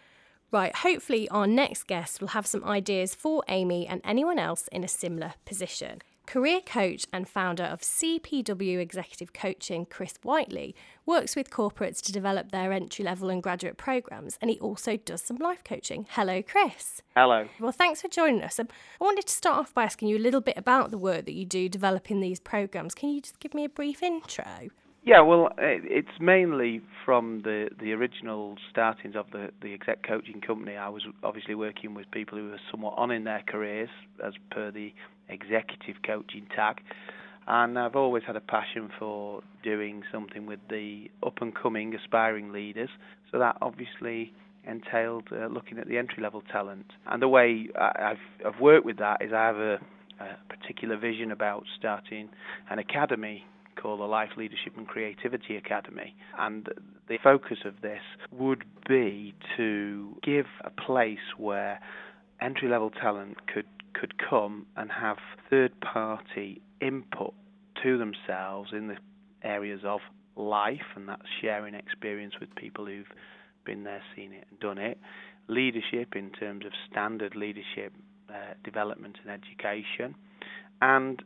Right, 0.53 0.75
hopefully 0.75 1.27
our 1.29 1.47
next 1.47 1.87
guest 1.87 2.21
will 2.21 2.27
have 2.29 2.45
some 2.45 2.63
ideas 2.63 3.15
for 3.15 3.41
Amy 3.47 3.87
and 3.87 4.01
anyone 4.03 4.37
else 4.37 4.67
in 4.67 4.83
a 4.83 4.87
similar 4.87 5.33
position. 5.45 6.03
Career 6.27 6.61
coach 6.61 7.07
and 7.11 7.27
founder 7.27 7.63
of 7.63 7.81
CPW 7.81 8.79
Executive 8.79 9.33
Coaching, 9.33 9.87
Chris 9.87 10.13
Whiteley, 10.21 10.75
works 11.07 11.35
with 11.35 11.49
corporates 11.49 12.03
to 12.03 12.11
develop 12.11 12.51
their 12.51 12.71
entry 12.71 13.03
level 13.03 13.31
and 13.31 13.41
graduate 13.41 13.77
programs, 13.77 14.37
and 14.41 14.51
he 14.51 14.59
also 14.59 14.95
does 14.95 15.23
some 15.23 15.37
life 15.37 15.63
coaching. 15.63 16.05
Hello, 16.11 16.43
Chris. 16.43 17.01
Hello. 17.17 17.47
Well, 17.59 17.71
thanks 17.71 18.03
for 18.03 18.07
joining 18.07 18.43
us. 18.43 18.59
Um, 18.59 18.67
I 19.01 19.05
wanted 19.05 19.25
to 19.25 19.33
start 19.33 19.57
off 19.57 19.73
by 19.73 19.85
asking 19.85 20.09
you 20.09 20.17
a 20.17 20.19
little 20.19 20.39
bit 20.39 20.55
about 20.55 20.91
the 20.91 20.99
work 20.99 21.25
that 21.25 21.33
you 21.33 21.45
do 21.45 21.67
developing 21.67 22.21
these 22.21 22.39
programs. 22.39 22.93
Can 22.93 23.09
you 23.09 23.21
just 23.21 23.39
give 23.39 23.55
me 23.55 23.65
a 23.65 23.69
brief 23.69 24.03
intro? 24.03 24.69
Yeah, 25.05 25.19
well, 25.19 25.49
it's 25.57 26.07
mainly 26.21 26.81
from 27.03 27.41
the, 27.43 27.67
the 27.77 27.91
original 27.91 28.55
startings 28.71 29.15
of 29.17 29.25
the, 29.33 29.49
the 29.61 29.73
exec 29.73 30.01
coaching 30.07 30.39
company. 30.39 30.77
I 30.77 30.87
was 30.87 31.03
obviously 31.23 31.55
working 31.55 31.93
with 31.93 32.09
people 32.11 32.37
who 32.37 32.45
were 32.51 32.59
somewhat 32.71 32.93
on 32.95 33.11
in 33.11 33.25
their 33.25 33.43
careers, 33.45 33.89
as 34.25 34.33
per 34.49 34.71
the 34.71 34.93
executive 35.27 36.01
coaching 36.05 36.47
tag. 36.55 36.77
And 37.47 37.77
I've 37.77 37.97
always 37.97 38.23
had 38.25 38.37
a 38.37 38.41
passion 38.41 38.89
for 38.97 39.41
doing 39.61 40.03
something 40.09 40.45
with 40.45 40.61
the 40.69 41.11
up 41.25 41.41
and 41.41 41.53
coming 41.53 41.93
aspiring 41.93 42.53
leaders. 42.53 42.89
So 43.29 43.39
that 43.39 43.57
obviously 43.61 44.31
entailed 44.65 45.27
uh, 45.33 45.47
looking 45.47 45.79
at 45.79 45.89
the 45.89 45.97
entry 45.97 46.23
level 46.23 46.43
talent. 46.49 46.85
And 47.07 47.21
the 47.21 47.27
way 47.27 47.67
I've, 47.77 48.15
I've 48.45 48.61
worked 48.61 48.85
with 48.85 48.99
that 48.99 49.21
is 49.21 49.33
I 49.33 49.45
have 49.47 49.57
a, 49.57 49.79
a 50.21 50.37
particular 50.47 50.95
vision 50.95 51.29
about 51.29 51.65
starting 51.77 52.29
an 52.69 52.79
academy 52.79 53.43
called 53.75 53.99
the 53.99 54.05
Life 54.05 54.31
Leadership 54.37 54.73
and 54.77 54.87
Creativity 54.87 55.55
Academy. 55.57 56.15
And 56.37 56.69
the 57.07 57.17
focus 57.23 57.59
of 57.65 57.81
this 57.81 58.01
would 58.31 58.63
be 58.87 59.33
to 59.57 60.15
give 60.23 60.45
a 60.63 60.69
place 60.69 61.19
where 61.37 61.79
entry 62.41 62.69
level 62.69 62.89
talent 62.89 63.37
could 63.47 63.65
could 63.93 64.15
come 64.17 64.65
and 64.75 64.91
have 64.91 65.17
third 65.49 65.71
party 65.79 66.61
input 66.81 67.33
to 67.83 67.97
themselves 67.97 68.71
in 68.73 68.87
the 68.87 68.97
areas 69.43 69.81
of 69.85 69.99
life 70.35 70.81
and 70.95 71.07
that's 71.07 71.21
sharing 71.41 71.75
experience 71.75 72.33
with 72.39 72.53
people 72.55 72.87
who've 72.87 73.05
been 73.65 73.83
there, 73.83 74.01
seen 74.15 74.33
it 74.33 74.45
and 74.49 74.59
done 74.59 74.77
it. 74.77 74.97
Leadership 75.47 76.15
in 76.15 76.31
terms 76.31 76.65
of 76.65 76.71
standard 76.89 77.35
leadership 77.35 77.93
uh, 78.29 78.53
development 78.63 79.17
and 79.23 79.31
education 79.31 80.15
and 80.81 81.21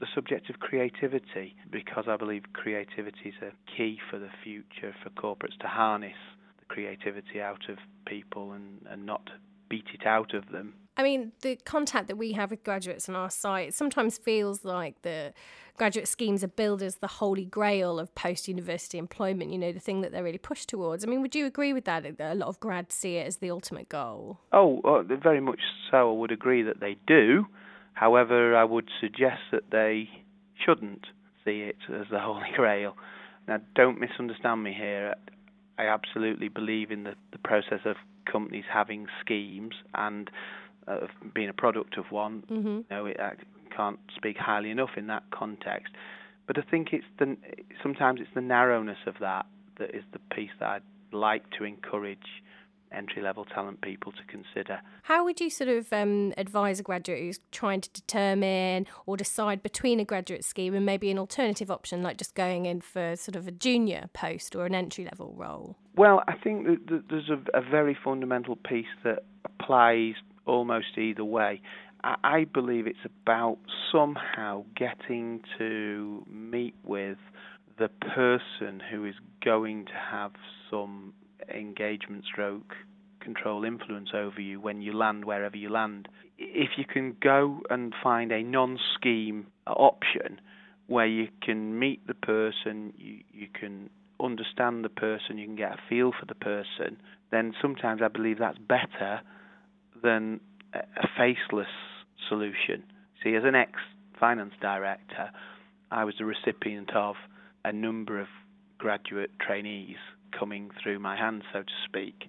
the 0.00 0.06
subject 0.14 0.50
of 0.50 0.58
creativity 0.58 1.54
because 1.70 2.04
I 2.08 2.16
believe 2.16 2.42
creativity 2.54 3.28
is 3.28 3.34
a 3.42 3.52
key 3.76 3.98
for 4.10 4.18
the 4.18 4.30
future 4.42 4.94
for 5.02 5.10
corporates 5.10 5.58
to 5.60 5.68
harness 5.68 6.16
the 6.58 6.64
creativity 6.66 7.40
out 7.40 7.68
of 7.68 7.78
people 8.06 8.52
and, 8.52 8.80
and 8.90 9.06
not 9.06 9.28
beat 9.68 9.84
it 9.94 10.06
out 10.06 10.34
of 10.34 10.50
them. 10.50 10.74
I 10.96 11.02
mean, 11.02 11.32
the 11.42 11.56
contact 11.56 12.08
that 12.08 12.16
we 12.16 12.32
have 12.32 12.50
with 12.50 12.64
graduates 12.64 13.08
on 13.08 13.14
our 13.14 13.30
site 13.30 13.72
sometimes 13.72 14.18
feels 14.18 14.64
like 14.64 15.00
the 15.02 15.32
graduate 15.76 16.08
schemes 16.08 16.44
are 16.44 16.48
billed 16.48 16.82
as 16.82 16.96
the 16.96 17.06
holy 17.06 17.44
grail 17.44 17.98
of 17.98 18.14
post 18.14 18.48
university 18.48 18.98
employment, 18.98 19.50
you 19.50 19.58
know, 19.58 19.72
the 19.72 19.80
thing 19.80 20.02
that 20.02 20.12
they're 20.12 20.24
really 20.24 20.36
pushed 20.36 20.68
towards. 20.68 21.04
I 21.04 21.08
mean, 21.08 21.22
would 21.22 21.34
you 21.34 21.46
agree 21.46 21.72
with 21.72 21.84
that? 21.84 22.18
That 22.18 22.32
a 22.32 22.34
lot 22.34 22.48
of 22.48 22.60
grads 22.60 22.94
see 22.94 23.16
it 23.16 23.26
as 23.26 23.36
the 23.36 23.50
ultimate 23.50 23.88
goal? 23.88 24.40
Oh, 24.52 24.80
well, 24.84 25.02
very 25.04 25.40
much 25.40 25.60
so. 25.90 26.10
I 26.10 26.12
would 26.12 26.32
agree 26.32 26.62
that 26.62 26.80
they 26.80 26.96
do. 27.06 27.46
However, 27.94 28.56
I 28.56 28.64
would 28.64 28.88
suggest 29.00 29.40
that 29.52 29.64
they 29.70 30.08
shouldn't 30.64 31.06
see 31.44 31.60
it 31.60 31.76
as 31.88 32.06
the 32.10 32.18
Holy 32.20 32.50
Grail. 32.54 32.96
Now, 33.48 33.58
don't 33.74 34.00
misunderstand 34.00 34.62
me 34.62 34.72
here. 34.72 35.14
I 35.78 35.86
absolutely 35.86 36.48
believe 36.48 36.90
in 36.90 37.04
the, 37.04 37.14
the 37.32 37.38
process 37.38 37.80
of 37.84 37.96
companies 38.30 38.64
having 38.72 39.06
schemes 39.20 39.74
and 39.94 40.30
uh, 40.86 41.06
being 41.34 41.48
a 41.48 41.54
product 41.54 41.96
of 41.98 42.10
one. 42.10 42.42
Mm-hmm. 42.50 42.66
You 42.68 42.84
know, 42.90 43.06
it, 43.06 43.16
I 43.18 43.32
can't 43.74 43.98
speak 44.16 44.36
highly 44.36 44.70
enough 44.70 44.90
in 44.96 45.06
that 45.06 45.24
context. 45.30 45.92
But 46.46 46.58
I 46.58 46.62
think 46.68 46.88
it's 46.92 47.04
the 47.18 47.36
sometimes 47.82 48.20
it's 48.20 48.30
the 48.34 48.40
narrowness 48.40 48.98
of 49.06 49.14
that 49.20 49.46
that 49.78 49.94
is 49.94 50.02
the 50.12 50.18
piece 50.34 50.50
that 50.58 50.68
I'd 50.68 50.82
like 51.16 51.44
to 51.58 51.64
encourage 51.64 52.18
entry 52.92 53.22
level 53.22 53.44
talent 53.44 53.80
people 53.80 54.12
to 54.12 54.22
consider. 54.28 54.80
How 55.02 55.24
would 55.24 55.40
you 55.40 55.50
sort 55.50 55.68
of 55.68 55.92
um, 55.92 56.32
advise 56.36 56.80
a 56.80 56.82
graduate 56.82 57.20
who's 57.20 57.40
trying 57.52 57.80
to 57.80 57.90
determine 57.90 58.86
or 59.06 59.16
decide 59.16 59.62
between 59.62 60.00
a 60.00 60.04
graduate 60.04 60.44
scheme 60.44 60.74
and 60.74 60.84
maybe 60.84 61.10
an 61.10 61.18
alternative 61.18 61.70
option, 61.70 62.02
like 62.02 62.16
just 62.16 62.34
going 62.34 62.66
in 62.66 62.80
for 62.80 63.16
sort 63.16 63.36
of 63.36 63.46
a 63.46 63.52
junior 63.52 64.08
post 64.12 64.54
or 64.56 64.66
an 64.66 64.74
entry 64.74 65.04
level 65.04 65.34
role? 65.36 65.76
Well, 65.96 66.22
I 66.28 66.34
think 66.36 66.66
that 66.88 67.04
there's 67.10 67.30
a, 67.30 67.58
a 67.58 67.62
very 67.62 67.96
fundamental 68.02 68.56
piece 68.56 68.86
that 69.04 69.24
applies 69.44 70.14
almost 70.46 70.98
either 70.98 71.24
way. 71.24 71.60
I 72.02 72.46
believe 72.52 72.86
it's 72.86 72.98
about 73.04 73.58
somehow 73.92 74.64
getting 74.74 75.42
to 75.58 76.24
meet 76.30 76.74
with 76.82 77.18
the 77.78 77.88
person 78.14 78.80
who 78.90 79.04
is 79.04 79.14
going 79.44 79.84
to 79.86 79.92
have 80.10 80.32
some 80.70 81.12
engagement 81.54 82.24
stroke 82.24 82.74
control 83.20 83.64
influence 83.64 84.10
over 84.14 84.40
you 84.40 84.60
when 84.60 84.80
you 84.82 84.96
land 84.96 85.24
wherever 85.24 85.56
you 85.56 85.70
land. 85.70 86.08
If 86.38 86.70
you 86.76 86.84
can 86.84 87.16
go 87.22 87.60
and 87.70 87.94
find 88.02 88.32
a 88.32 88.42
non 88.42 88.78
scheme 88.94 89.46
option 89.66 90.40
where 90.86 91.06
you 91.06 91.28
can 91.42 91.78
meet 91.78 92.06
the 92.06 92.14
person, 92.14 92.92
you, 92.96 93.18
you 93.32 93.46
can 93.52 93.90
understand 94.20 94.84
the 94.84 94.88
person, 94.88 95.38
you 95.38 95.46
can 95.46 95.56
get 95.56 95.72
a 95.72 95.78
feel 95.88 96.12
for 96.18 96.26
the 96.26 96.34
person, 96.34 96.96
then 97.30 97.54
sometimes 97.60 98.02
I 98.02 98.08
believe 98.08 98.38
that's 98.38 98.58
better 98.58 99.20
than 100.02 100.40
a 100.74 101.08
faceless 101.16 101.68
solution. 102.28 102.82
See, 103.22 103.34
as 103.34 103.44
an 103.44 103.54
ex 103.54 103.72
finance 104.18 104.54
director, 104.60 105.30
I 105.90 106.04
was 106.04 106.14
the 106.18 106.24
recipient 106.24 106.94
of 106.94 107.16
a 107.64 107.72
number 107.72 108.20
of 108.20 108.28
graduate 108.78 109.30
trainees 109.40 109.96
coming 110.36 110.70
through 110.82 110.98
my 110.98 111.16
hands, 111.16 111.44
so 111.52 111.60
to 111.62 111.72
speak. 111.84 112.28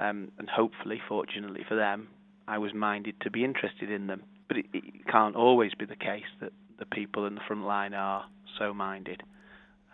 Um, 0.00 0.32
and 0.38 0.48
hopefully, 0.48 1.00
fortunately 1.08 1.64
for 1.68 1.76
them, 1.76 2.08
I 2.46 2.58
was 2.58 2.74
minded 2.74 3.14
to 3.22 3.30
be 3.30 3.44
interested 3.44 3.90
in 3.90 4.06
them. 4.06 4.22
But 4.48 4.58
it, 4.58 4.66
it 4.72 5.06
can't 5.10 5.36
always 5.36 5.72
be 5.78 5.86
the 5.86 5.96
case 5.96 6.24
that 6.40 6.52
the 6.78 6.86
people 6.86 7.26
in 7.26 7.36
the 7.36 7.40
front 7.46 7.64
line 7.64 7.94
are 7.94 8.26
so 8.58 8.74
minded. 8.74 9.22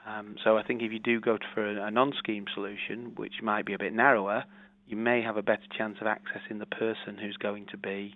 Um, 0.06 0.36
so 0.42 0.56
I 0.56 0.62
think 0.62 0.82
if 0.82 0.92
you 0.92 0.98
do 0.98 1.20
go 1.20 1.38
for 1.54 1.64
a, 1.66 1.90
non-scheme 1.90 2.46
solution, 2.54 3.12
which 3.16 3.42
might 3.42 3.66
be 3.66 3.74
a 3.74 3.78
bit 3.78 3.92
narrower, 3.92 4.44
you 4.86 4.96
may 4.96 5.22
have 5.22 5.36
a 5.36 5.42
better 5.42 5.62
chance 5.76 5.98
of 6.00 6.06
accessing 6.06 6.58
the 6.58 6.66
person 6.66 7.16
who's 7.20 7.36
going 7.36 7.66
to 7.70 7.76
be 7.76 8.14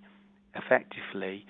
effectively 0.57 1.47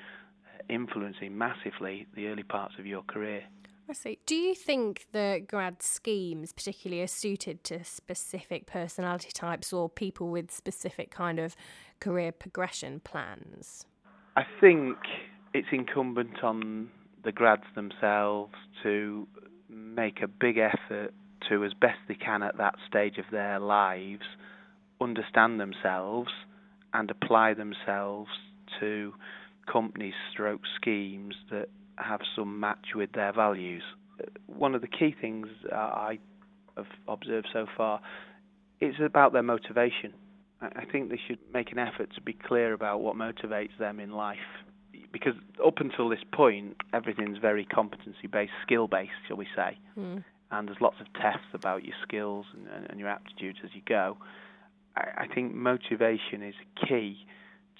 uh, 0.46 0.62
influencing 0.68 1.36
massively 1.38 2.06
the 2.14 2.26
early 2.26 2.42
parts 2.42 2.74
of 2.78 2.86
your 2.86 3.02
career. 3.02 3.44
I 3.88 3.92
see. 3.92 4.18
Do 4.24 4.34
you 4.34 4.54
think 4.54 5.06
the 5.12 5.44
grad 5.46 5.82
schemes 5.82 6.52
particularly 6.52 7.02
are 7.02 7.06
suited 7.06 7.64
to 7.64 7.84
specific 7.84 8.66
personality 8.66 9.30
types 9.32 9.72
or 9.72 9.90
people 9.90 10.28
with 10.28 10.50
specific 10.50 11.10
kind 11.10 11.38
of 11.38 11.54
career 12.00 12.32
progression 12.32 13.00
plans? 13.00 13.84
I 14.36 14.44
think 14.60 14.96
it's 15.52 15.68
incumbent 15.70 16.42
on 16.42 16.88
the 17.24 17.32
grads 17.32 17.64
themselves 17.74 18.54
to 18.82 19.28
make 19.68 20.22
a 20.22 20.28
big 20.28 20.58
effort 20.58 21.12
to, 21.48 21.64
as 21.64 21.74
best 21.74 21.98
they 22.08 22.14
can 22.14 22.42
at 22.42 22.56
that 22.56 22.76
stage 22.88 23.18
of 23.18 23.26
their 23.30 23.58
lives, 23.58 24.24
understand 25.00 25.60
themselves 25.60 26.30
and 26.94 27.10
apply 27.10 27.54
themselves 27.54 28.30
to 28.80 29.12
companies 29.70 30.14
stroke 30.32 30.62
schemes 30.76 31.34
that 31.50 31.68
have 31.96 32.20
some 32.37 32.61
match 32.61 32.94
with 32.94 33.12
their 33.12 33.33
values. 33.33 33.83
One 34.46 34.74
of 34.74 34.80
the 34.80 34.88
key 34.88 35.14
things 35.20 35.48
I 35.72 36.18
have 36.76 36.87
observed 37.09 37.48
so 37.52 37.66
far 37.76 38.00
is 38.80 38.94
about 39.04 39.33
their 39.33 39.42
motivation. 39.42 40.14
I 40.61 40.85
think 40.90 41.11
they 41.11 41.20
should 41.26 41.38
make 41.52 41.72
an 41.72 41.78
effort 41.78 42.14
to 42.14 42.20
be 42.20 42.33
clear 42.33 42.72
about 42.72 43.00
what 43.00 43.16
motivates 43.16 43.76
them 43.78 44.00
in 44.00 44.12
life. 44.12 44.38
Because 45.12 45.35
up 45.64 45.78
until 45.78 46.09
this 46.09 46.24
point, 46.33 46.76
everything's 46.92 47.38
very 47.38 47.64
competency 47.64 48.26
based, 48.30 48.52
skill 48.62 48.88
based, 48.88 49.12
shall 49.28 49.37
we 49.37 49.46
say. 49.54 49.78
Mm. 49.98 50.24
And 50.50 50.68
there's 50.68 50.80
lots 50.80 50.96
of 51.00 51.07
tests 51.20 51.46
about 51.52 51.85
your 51.85 51.94
skills 52.02 52.46
and, 52.52 52.87
and 52.88 52.98
your 52.98 53.09
aptitudes 53.09 53.59
as 53.64 53.70
you 53.74 53.83
go. 53.87 54.16
I, 54.96 55.24
I 55.24 55.35
think 55.35 55.54
motivation 55.54 56.42
is 56.42 56.54
key 56.88 57.26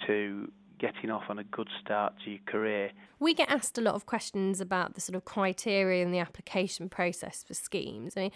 to 0.07 0.51
getting 0.79 1.11
off 1.11 1.25
on 1.29 1.39
a 1.39 1.45
good 1.45 1.69
start 1.81 2.15
to 2.25 2.31
your 2.31 2.41
career. 2.47 2.91
We 3.21 3.35
get 3.35 3.51
asked 3.51 3.79
a 3.79 3.81
lot 3.81 3.95
of 3.95 4.07
questions 4.07 4.61
about 4.61 4.95
the 4.95 5.01
sort 5.01 5.17
of 5.17 5.25
criteria 5.25 6.05
and 6.05 6.13
the 6.13 6.19
application 6.19 6.89
process 6.89 7.45
for 7.47 7.55
schemes. 7.55 8.15
I 8.17 8.31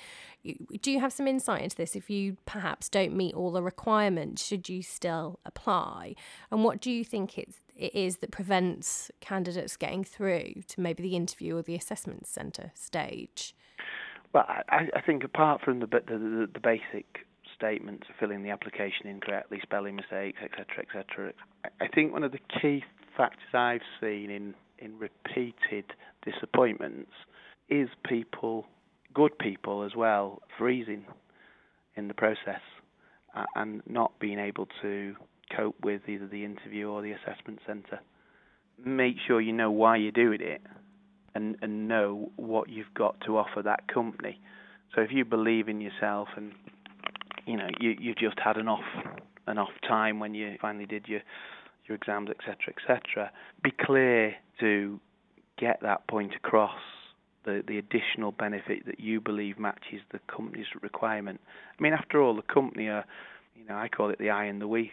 mean, 0.45 0.67
do 0.81 0.91
you 0.91 1.01
have 1.01 1.13
some 1.13 1.27
insight 1.27 1.63
into 1.63 1.77
this? 1.77 1.97
If 1.97 2.09
you 2.09 2.37
perhaps 2.47 2.89
don't 2.89 3.15
meet 3.17 3.35
all 3.35 3.53
the 3.53 3.63
requirements, 3.63 4.45
should 4.45 4.69
you 4.69 4.83
still 4.83 5.41
apply? 5.45 6.15
And 6.51 6.65
what 6.65 6.81
do 6.81 6.91
you 6.91 7.05
think 7.05 7.39
it's, 7.39 7.61
it 7.77 7.95
is 7.95 8.19
that 8.19 8.31
prevents 8.31 9.11
candidates 9.21 9.77
getting 9.77 10.05
through 10.05 10.63
to 10.69 10.81
maybe 10.81 11.03
the 11.03 11.17
interview 11.17 11.57
or 11.57 11.63
the 11.63 11.75
assessment 11.75 12.27
centre 12.27 12.73
stage? 12.75 13.55
Well, 14.33 14.45
I, 14.49 14.89
I 14.95 15.01
think 15.01 15.25
apart 15.25 15.63
from 15.63 15.81
the, 15.81 15.87
the, 15.87 16.01
the, 16.07 16.49
the 16.53 16.61
basic 16.61 17.27
statements, 17.59 18.07
filling 18.21 18.43
the 18.43 18.51
application 18.51 19.07
incorrectly, 19.07 19.59
spelling 19.63 19.97
mistakes, 19.97 20.39
etc., 20.43 20.67
etc. 20.83 21.33
I 21.81 21.89
think 21.89 22.13
one 22.13 22.23
of 22.23 22.33
the 22.33 22.39
key 22.61 22.85
factors 23.17 23.53
I've 23.53 23.81
seen 24.01 24.31
in 24.31 24.55
in 24.79 24.99
repeated 24.99 25.85
disappointments 26.25 27.11
is 27.69 27.89
people, 28.09 28.67
good 29.13 29.37
people 29.39 29.83
as 29.83 29.95
well, 29.97 30.41
freezing 30.57 31.05
in 31.97 32.09
the 32.09 32.15
process 32.15 32.61
and 33.55 33.83
not 33.89 34.19
being 34.19 34.39
able 34.39 34.67
to 34.83 35.15
cope 35.57 35.77
with 35.83 36.03
either 36.09 36.27
the 36.27 36.45
interview 36.45 36.89
or 36.89 37.03
the 37.03 37.13
assessment 37.13 37.61
centre. 37.67 38.01
Make 38.85 39.17
sure 39.27 39.41
you 39.41 39.53
know 39.53 39.71
why 39.71 39.97
you're 39.97 40.13
doing 40.13 40.41
it 40.41 40.61
and, 41.35 41.57
and 41.63 41.89
know 41.89 42.31
what 42.37 42.69
you've 42.69 42.95
got 42.95 43.21
to 43.27 43.37
offer 43.37 43.63
that 43.63 43.87
company. 43.93 44.41
So 44.95 45.03
if 45.03 45.11
you 45.13 45.25
believe 45.25 45.69
in 45.69 45.81
yourself 45.81 46.29
and 46.37 46.53
you 47.49 47.57
know 47.57 47.69
you 47.81 47.97
you've 47.99 48.19
just 48.19 48.39
had 48.39 48.57
an 48.57 48.69
off 48.69 48.85
an 49.47 49.59
off 49.59 49.73
time 49.87 50.21
when 50.21 50.35
you 50.35 50.57
finally 50.61 50.87
did 50.87 51.09
your 51.09 51.21
your 51.87 51.97
exams 51.97 52.29
etc 52.31 52.57
etc 52.77 53.31
be 53.63 53.73
clear 53.85 54.35
to 54.61 55.01
get 55.59 55.81
that 55.83 56.07
point 56.07 56.35
across. 56.35 56.81
The, 57.45 57.63
the 57.67 57.79
additional 57.79 58.33
benefit 58.33 58.85
that 58.87 59.01
you 59.01 59.21
believe 59.21 59.59
matches 59.59 60.01
the 60.13 60.21
company's 60.27 60.67
requirement. 60.83 61.41
I 61.79 61.83
mean, 61.83 61.93
after 61.93 62.21
all, 62.21 62.37
the 62.37 62.43
company 62.43 62.89
are, 62.89 63.05
you 63.57 63.65
know, 63.65 63.77
I 63.77 63.89
call 63.89 64.11
it 64.11 64.19
the 64.19 64.31
I 64.31 64.45
and 64.45 64.61
the 64.61 64.69
we 64.69 64.91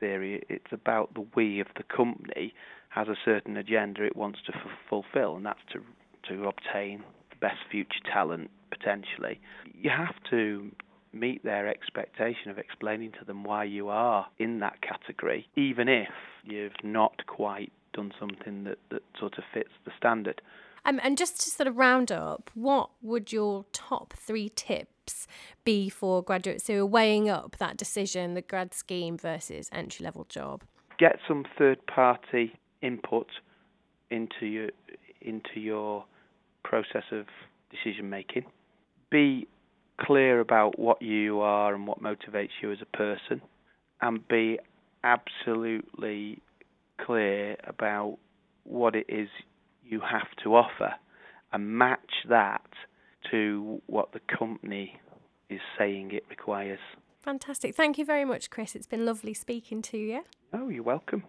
theory. 0.00 0.42
It's 0.48 0.72
about 0.72 1.14
the 1.14 1.24
we 1.36 1.60
of 1.60 1.68
the 1.76 1.84
company 1.84 2.54
has 2.88 3.08
a 3.08 3.14
certain 3.24 3.56
agenda 3.56 4.04
it 4.04 4.16
wants 4.16 4.40
to 4.46 4.52
f- 4.54 4.62
fulfill, 4.88 5.36
and 5.36 5.46
that's 5.46 5.60
to 5.72 5.80
to 6.28 6.48
obtain 6.48 7.04
the 7.30 7.36
best 7.40 7.58
future 7.70 8.00
talent 8.12 8.50
potentially. 8.70 9.40
You 9.72 9.90
have 9.90 10.14
to 10.30 10.70
meet 11.12 11.44
their 11.44 11.68
expectation 11.68 12.50
of 12.50 12.58
explaining 12.58 13.12
to 13.18 13.24
them 13.24 13.44
why 13.44 13.64
you 13.64 13.88
are 13.88 14.26
in 14.38 14.60
that 14.60 14.80
category, 14.82 15.46
even 15.56 15.88
if 15.88 16.08
you've 16.44 16.72
not 16.82 17.26
quite 17.26 17.72
done 17.92 18.12
something 18.18 18.64
that, 18.64 18.78
that 18.90 19.02
sort 19.18 19.36
of 19.38 19.44
fits 19.52 19.70
the 19.84 19.92
standard. 19.96 20.40
Um, 20.84 20.98
and 21.02 21.16
just 21.16 21.40
to 21.42 21.50
sort 21.50 21.68
of 21.68 21.76
round 21.76 22.10
up, 22.10 22.50
what 22.54 22.90
would 23.02 23.32
your 23.32 23.64
top 23.72 24.14
three 24.14 24.48
tips 24.48 25.26
be 25.64 25.88
for 25.88 26.22
graduates 26.22 26.66
who 26.66 26.80
are 26.80 26.86
weighing 26.86 27.28
up 27.28 27.56
that 27.58 27.76
decision, 27.76 28.34
the 28.34 28.42
grad 28.42 28.74
scheme 28.74 29.16
versus 29.16 29.68
entry 29.72 30.04
level 30.04 30.24
job? 30.28 30.62
Get 30.98 31.18
some 31.28 31.44
third 31.56 31.86
party 31.86 32.54
input 32.80 33.28
into 34.10 34.46
your 34.46 34.70
into 35.20 35.60
your 35.60 36.04
process 36.64 37.04
of 37.12 37.26
decision 37.70 38.10
making. 38.10 38.44
Be 39.10 39.46
clear 40.00 40.40
about 40.40 40.78
what 40.78 41.00
you 41.02 41.40
are 41.40 41.74
and 41.74 41.86
what 41.86 42.02
motivates 42.02 42.50
you 42.62 42.72
as 42.72 42.78
a 42.80 42.96
person, 42.96 43.40
and 44.00 44.26
be 44.28 44.58
absolutely 45.04 46.40
clear 47.04 47.56
about 47.64 48.18
what 48.64 48.94
it 48.94 49.06
is 49.08 49.28
you 49.84 50.00
have 50.00 50.28
to 50.42 50.54
offer, 50.54 50.94
and 51.52 51.68
match 51.68 52.24
that 52.28 52.62
to 53.30 53.80
what 53.86 54.12
the 54.12 54.20
company 54.38 55.00
is 55.50 55.60
saying 55.78 56.10
it 56.12 56.24
requires. 56.30 56.78
Fantastic. 57.20 57.74
Thank 57.74 57.98
you 57.98 58.04
very 58.04 58.24
much, 58.24 58.50
Chris. 58.50 58.74
It's 58.74 58.86
been 58.86 59.06
lovely 59.06 59.34
speaking 59.34 59.82
to 59.82 59.98
you. 59.98 60.24
Oh, 60.52 60.68
you're 60.68 60.82
welcome. 60.82 61.24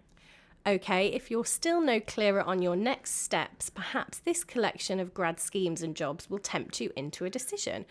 Okay, 0.65 1.07
if 1.07 1.29
you're 1.29 1.45
still 1.45 1.81
no 1.81 1.99
clearer 1.99 2.41
on 2.41 2.61
your 2.61 2.77
next 2.77 3.21
steps, 3.21 3.69
perhaps 3.69 4.19
this 4.19 4.45
collection 4.45 4.99
of 4.99 5.13
grad 5.13 5.39
schemes 5.39 5.83
and 5.83 5.93
jobs 5.93 6.29
will 6.29 6.39
tempt 6.39 6.79
you 6.79 6.89
into 6.95 7.25
a 7.25 7.29
decision. 7.29 7.85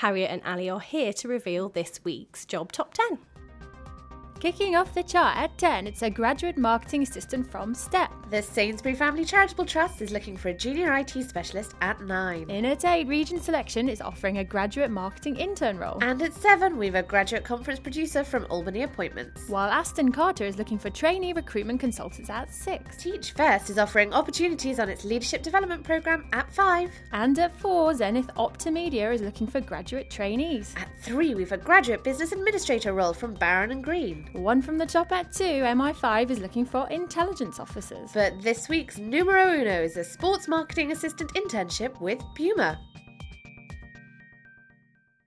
Harriet 0.00 0.30
and 0.30 0.42
Ali 0.44 0.68
are 0.68 0.78
here 0.78 1.10
to 1.14 1.26
reveal 1.26 1.70
this 1.70 2.04
week's 2.04 2.44
Job 2.44 2.70
Top 2.70 2.92
10. 2.92 3.18
Kicking 4.46 4.76
off 4.76 4.94
the 4.94 5.02
chart 5.02 5.36
at 5.36 5.58
10, 5.58 5.88
it's 5.88 6.02
a 6.02 6.08
graduate 6.08 6.56
marketing 6.56 7.02
assistant 7.02 7.50
from 7.50 7.74
STEP. 7.74 8.12
The 8.30 8.40
Sainsbury 8.40 8.94
Family 8.94 9.24
Charitable 9.24 9.64
Trust 9.64 10.00
is 10.02 10.12
looking 10.12 10.36
for 10.36 10.50
a 10.50 10.54
junior 10.54 10.96
IT 10.96 11.10
specialist 11.28 11.74
at 11.80 12.00
9. 12.00 12.48
In 12.48 12.64
at 12.64 12.84
8, 12.84 13.08
Region 13.08 13.40
Selection 13.40 13.88
is 13.88 14.00
offering 14.00 14.38
a 14.38 14.44
graduate 14.44 14.92
marketing 14.92 15.34
intern 15.34 15.78
role. 15.78 15.98
And 16.00 16.22
at 16.22 16.32
7, 16.32 16.76
we've 16.76 16.94
a 16.94 17.02
graduate 17.02 17.42
conference 17.42 17.80
producer 17.80 18.22
from 18.22 18.46
Albany 18.48 18.84
Appointments. 18.84 19.48
While 19.48 19.68
Aston 19.68 20.12
Carter 20.12 20.44
is 20.44 20.58
looking 20.58 20.78
for 20.78 20.90
trainee 20.90 21.32
recruitment 21.32 21.80
consultants 21.80 22.30
at 22.30 22.54
6. 22.54 22.98
Teach 22.98 23.32
First 23.32 23.68
is 23.68 23.78
offering 23.78 24.14
opportunities 24.14 24.78
on 24.78 24.88
its 24.88 25.04
leadership 25.04 25.42
development 25.42 25.82
program 25.82 26.24
at 26.32 26.52
5. 26.52 26.92
And 27.10 27.36
at 27.40 27.58
4, 27.58 27.94
Zenith 27.94 28.30
Optimedia 28.36 29.12
is 29.12 29.22
looking 29.22 29.48
for 29.48 29.60
graduate 29.60 30.08
trainees. 30.08 30.72
At 30.76 30.88
3, 31.00 31.34
we've 31.34 31.50
a 31.50 31.56
graduate 31.56 32.04
business 32.04 32.30
administrator 32.30 32.92
role 32.92 33.12
from 33.12 33.34
Barron 33.34 33.72
and 33.72 33.82
Green. 33.82 34.28
One 34.36 34.60
from 34.60 34.76
the 34.76 34.84
top 34.84 35.12
at 35.12 35.32
2, 35.32 35.44
MI5 35.44 36.30
is 36.30 36.40
looking 36.40 36.66
for 36.66 36.86
intelligence 36.90 37.58
officers. 37.58 38.10
But 38.12 38.42
this 38.42 38.68
week's 38.68 38.98
numero 38.98 39.50
uno 39.54 39.82
is 39.82 39.96
a 39.96 40.04
sports 40.04 40.46
marketing 40.46 40.92
assistant 40.92 41.32
internship 41.32 41.98
with 42.02 42.22
Puma. 42.34 42.78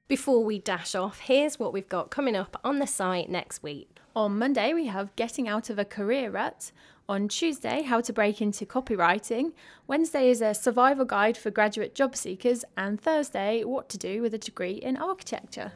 Before 0.07 0.45
we 0.45 0.59
dash 0.59 0.93
off, 0.93 1.19
here's 1.19 1.57
what 1.57 1.73
we've 1.73 1.89
got 1.89 2.11
coming 2.11 2.35
up 2.35 2.59
on 2.63 2.77
the 2.77 2.85
site 2.85 3.29
next 3.29 3.63
week. 3.63 3.97
On 4.15 4.37
Monday, 4.37 4.73
we 4.73 4.85
have 4.85 5.15
Getting 5.15 5.47
Out 5.47 5.71
of 5.71 5.79
a 5.79 5.85
Career 5.85 6.29
Rut. 6.29 6.71
On 7.07 7.27
Tuesday, 7.27 7.81
How 7.81 8.01
to 8.01 8.13
Break 8.13 8.41
into 8.41 8.65
Copywriting. 8.65 9.53
Wednesday 9.87 10.29
is 10.29 10.41
a 10.41 10.53
survival 10.53 11.05
guide 11.05 11.35
for 11.35 11.49
graduate 11.49 11.95
job 11.95 12.15
seekers. 12.15 12.63
And 12.77 13.01
Thursday, 13.01 13.63
What 13.63 13.89
to 13.89 13.97
Do 13.97 14.21
with 14.21 14.35
a 14.35 14.39
degree 14.39 14.73
in 14.73 14.97
architecture. 14.97 15.71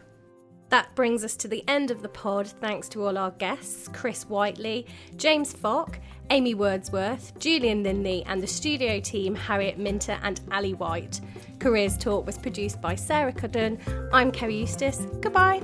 That 0.73 0.95
brings 0.95 1.23
us 1.23 1.35
to 1.35 1.47
the 1.47 1.63
end 1.67 1.91
of 1.91 2.01
the 2.01 2.09
pod. 2.09 2.47
Thanks 2.47 2.89
to 2.89 3.05
all 3.05 3.15
our 3.15 3.29
guests 3.29 3.87
Chris 3.89 4.23
Whiteley, 4.23 4.87
James 5.17 5.53
Fock, 5.53 5.99
Amy 6.31 6.55
Wordsworth, 6.55 7.37
Julian 7.37 7.83
Linley, 7.83 8.23
and 8.25 8.41
the 8.41 8.47
studio 8.47 8.99
team 8.99 9.35
Harriet 9.35 9.77
Minter 9.77 10.17
and 10.23 10.41
Ali 10.51 10.73
White. 10.73 11.21
Careers 11.59 11.95
Talk 11.95 12.25
was 12.25 12.39
produced 12.39 12.81
by 12.81 12.95
Sarah 12.95 13.31
Cudden. 13.31 13.77
I'm 14.11 14.31
Kerry 14.31 14.61
Eustace. 14.61 15.05
Goodbye. 15.21 15.61